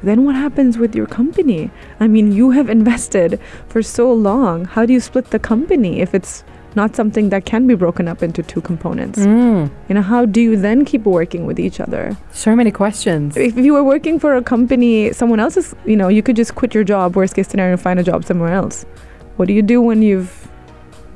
then 0.03 0.25
what 0.25 0.35
happens 0.35 0.79
with 0.79 0.95
your 0.95 1.07
company? 1.07 1.71
I 2.01 2.07
mean, 2.09 2.33
you 2.33 2.51
have 2.51 2.71
invested 2.79 3.41
for 3.69 3.83
so 3.83 4.13
long. 4.13 4.65
How 4.65 4.87
do 4.87 4.93
you 4.93 5.01
split 5.01 5.31
the 5.31 5.39
company 5.39 6.01
if 6.01 6.15
it's 6.15 6.45
not 6.77 6.97
something 6.97 7.29
that 7.31 7.45
can 7.45 7.67
be 7.67 7.75
broken 7.75 8.09
up 8.09 8.23
into 8.23 8.43
two 8.43 8.61
components? 8.61 9.19
Mm. 9.19 9.71
You 9.89 9.95
know, 9.95 10.03
how 10.03 10.25
do 10.25 10.41
you 10.41 10.57
then 10.57 10.85
keep 10.85 11.05
working 11.05 11.47
with 11.47 11.59
each 11.61 11.81
other? 11.81 12.17
so 12.33 12.57
many 12.57 12.71
questions 12.71 13.37
if 13.37 13.57
you 13.57 13.73
were 13.73 13.85
working 13.85 14.19
for 14.19 14.35
a 14.37 14.43
company, 14.43 15.13
someone 15.13 15.41
else's, 15.41 15.75
you 15.85 15.97
know, 15.97 16.09
you 16.09 16.23
could 16.23 16.37
just 16.37 16.55
quit 16.55 16.75
your 16.75 16.85
job, 16.85 17.17
worst 17.17 17.35
case 17.35 17.49
scenario, 17.49 17.73
and 17.73 17.81
find 17.81 18.01
a 18.01 18.03
job 18.03 18.25
somewhere 18.25 18.53
else. 18.53 18.85
What 19.37 19.49
do 19.49 19.55
you 19.55 19.63
do 19.63 19.81
when 19.81 20.03
you've 20.03 20.49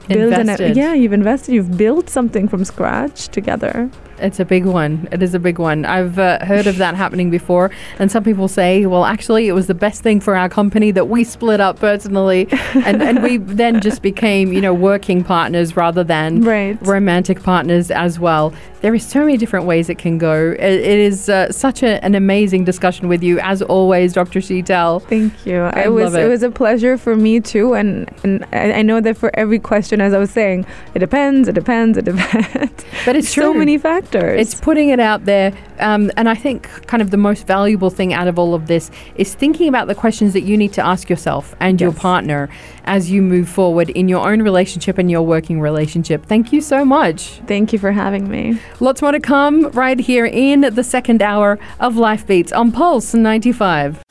built 0.09 0.33
an, 0.33 0.41
Invested. 0.41 0.77
yeah, 0.77 0.95
you've 0.95 1.13
invested, 1.13 1.55
you've 1.55 1.77
built 1.77 2.09
something 2.09 2.49
from 2.49 2.65
scratch 2.65 3.29
together. 3.29 3.91
It's 4.19 4.41
a 4.41 4.45
big 4.45 4.65
one. 4.65 5.09
It 5.13 5.23
is 5.23 5.35
a 5.35 5.39
big 5.39 5.59
one. 5.59 5.85
I've 5.85 6.19
uh, 6.19 6.45
heard 6.45 6.67
of 6.67 6.79
that 6.79 6.95
happening 6.95 7.31
before. 7.31 7.71
And 7.99 8.11
some 8.11 8.25
people 8.25 8.49
say, 8.49 8.87
well, 8.87 9.05
actually, 9.05 9.49
it 9.49 9.53
was 9.53 9.67
the 9.67 9.75
best 9.75 10.03
thing 10.03 10.21
for 10.21 10.35
our 10.37 10.49
company 10.49 10.91
that 10.93 11.09
we 11.09 11.23
split 11.25 11.61
up 11.61 11.79
personally. 11.79 12.49
and, 12.75 13.03
and 13.03 13.23
we 13.23 13.37
then 13.63 13.81
just 13.81 14.01
became, 14.03 14.53
you 14.53 14.61
know, 14.61 14.73
working 14.75 15.23
partners 15.23 15.77
rather 15.77 16.03
than 16.05 16.43
Right. 16.43 16.79
romantic 16.87 17.43
partners 17.43 17.91
as 17.91 18.19
well. 18.19 18.53
There 18.83 18.95
is 18.95 19.05
so 19.07 19.21
many 19.21 19.37
different 19.37 19.67
ways 19.67 19.89
it 19.89 19.99
can 19.99 20.17
go. 20.19 20.53
It, 20.53 20.61
it 20.63 20.99
is 20.99 21.29
uh, 21.29 21.51
such 21.51 21.83
a, 21.83 22.03
an 22.05 22.15
amazing 22.15 22.65
discussion 22.65 23.09
with 23.09 23.23
you, 23.23 23.41
as 23.41 23.61
always, 23.63 24.13
Dr. 24.13 24.39
Sheetal. 24.41 25.03
Thank 25.03 25.45
you. 25.45 25.63
I 25.63 25.85
it 25.85 25.93
was 25.93 26.13
love 26.15 26.23
it. 26.23 26.29
was 26.29 26.43
a 26.43 26.51
pleasure 26.51 26.97
for 26.97 27.17
me 27.17 27.41
too, 27.41 27.75
and 27.75 28.09
and 28.23 28.45
I, 28.53 28.73
I 28.75 28.83
know 28.83 29.01
that 29.01 29.17
for 29.17 29.31
every 29.35 29.59
question, 29.59 30.01
as 30.01 30.13
I 30.15 30.19
was 30.19 30.31
saying, 30.31 30.67
it 30.95 31.01
depends, 31.01 31.49
it 31.49 31.55
depends, 31.55 31.99
it 31.99 32.05
depends. 32.05 32.85
But 33.05 33.17
it's 33.17 33.29
so 33.35 33.51
true. 33.53 33.59
many 33.59 33.77
factors. 33.79 34.06
It's 34.39 34.55
putting 34.55 34.89
it 34.91 35.01
out 35.01 35.25
there. 35.25 35.53
Um, 35.79 36.11
and 36.17 36.29
I 36.29 36.35
think 36.35 36.69
kind 36.87 37.03
of 37.03 37.11
the 37.11 37.17
most 37.17 37.47
valuable 37.47 37.91
thing 37.91 38.13
out 38.13 38.29
of 38.29 38.39
all 38.39 38.55
of 38.55 38.67
this 38.67 38.91
is 39.17 39.35
thinking 39.35 39.69
about 39.69 39.89
the 39.89 39.95
questions 39.95 40.33
that 40.33 40.43
you 40.43 40.57
need 40.57 40.73
to 40.75 40.85
ask 40.85 41.11
yourself 41.11 41.55
and 41.61 41.81
your 41.81 41.93
partner 41.93 42.49
as 42.85 43.11
you 43.11 43.21
move 43.21 43.49
forward 43.49 43.91
in 43.91 44.09
your 44.09 44.29
own 44.29 44.43
relationship 44.43 44.99
and 44.99 45.11
your 45.11 45.23
working 45.23 45.61
relationship. 45.61 46.25
Thank 46.27 46.53
you 46.53 46.61
so 46.61 46.85
much. 46.85 47.41
Thank 47.47 47.73
you 47.73 47.79
for 47.79 47.93
having 47.93 48.31
me. 48.31 48.61
Lots 48.81 49.03
more 49.03 49.13
to 49.13 49.21
come 49.21 49.71
right 49.71 49.99
here 49.99 50.27
in 50.27 50.61
the 50.61 50.85
second 50.85 51.23
hour 51.23 51.59
of 51.81 51.97
Life 51.97 52.27
Beats 52.27 52.53
on 52.53 52.73
Pulse 52.73 53.15
95. 53.15 54.03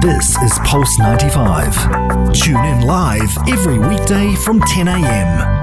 This 0.00 0.36
is 0.42 0.58
Pulse 0.64 0.98
95. 0.98 2.32
Tune 2.32 2.64
in 2.64 2.86
live 2.86 3.36
every 3.48 3.78
weekday 3.78 4.34
from 4.36 4.60
10 4.60 4.88
a.m. 4.88 5.57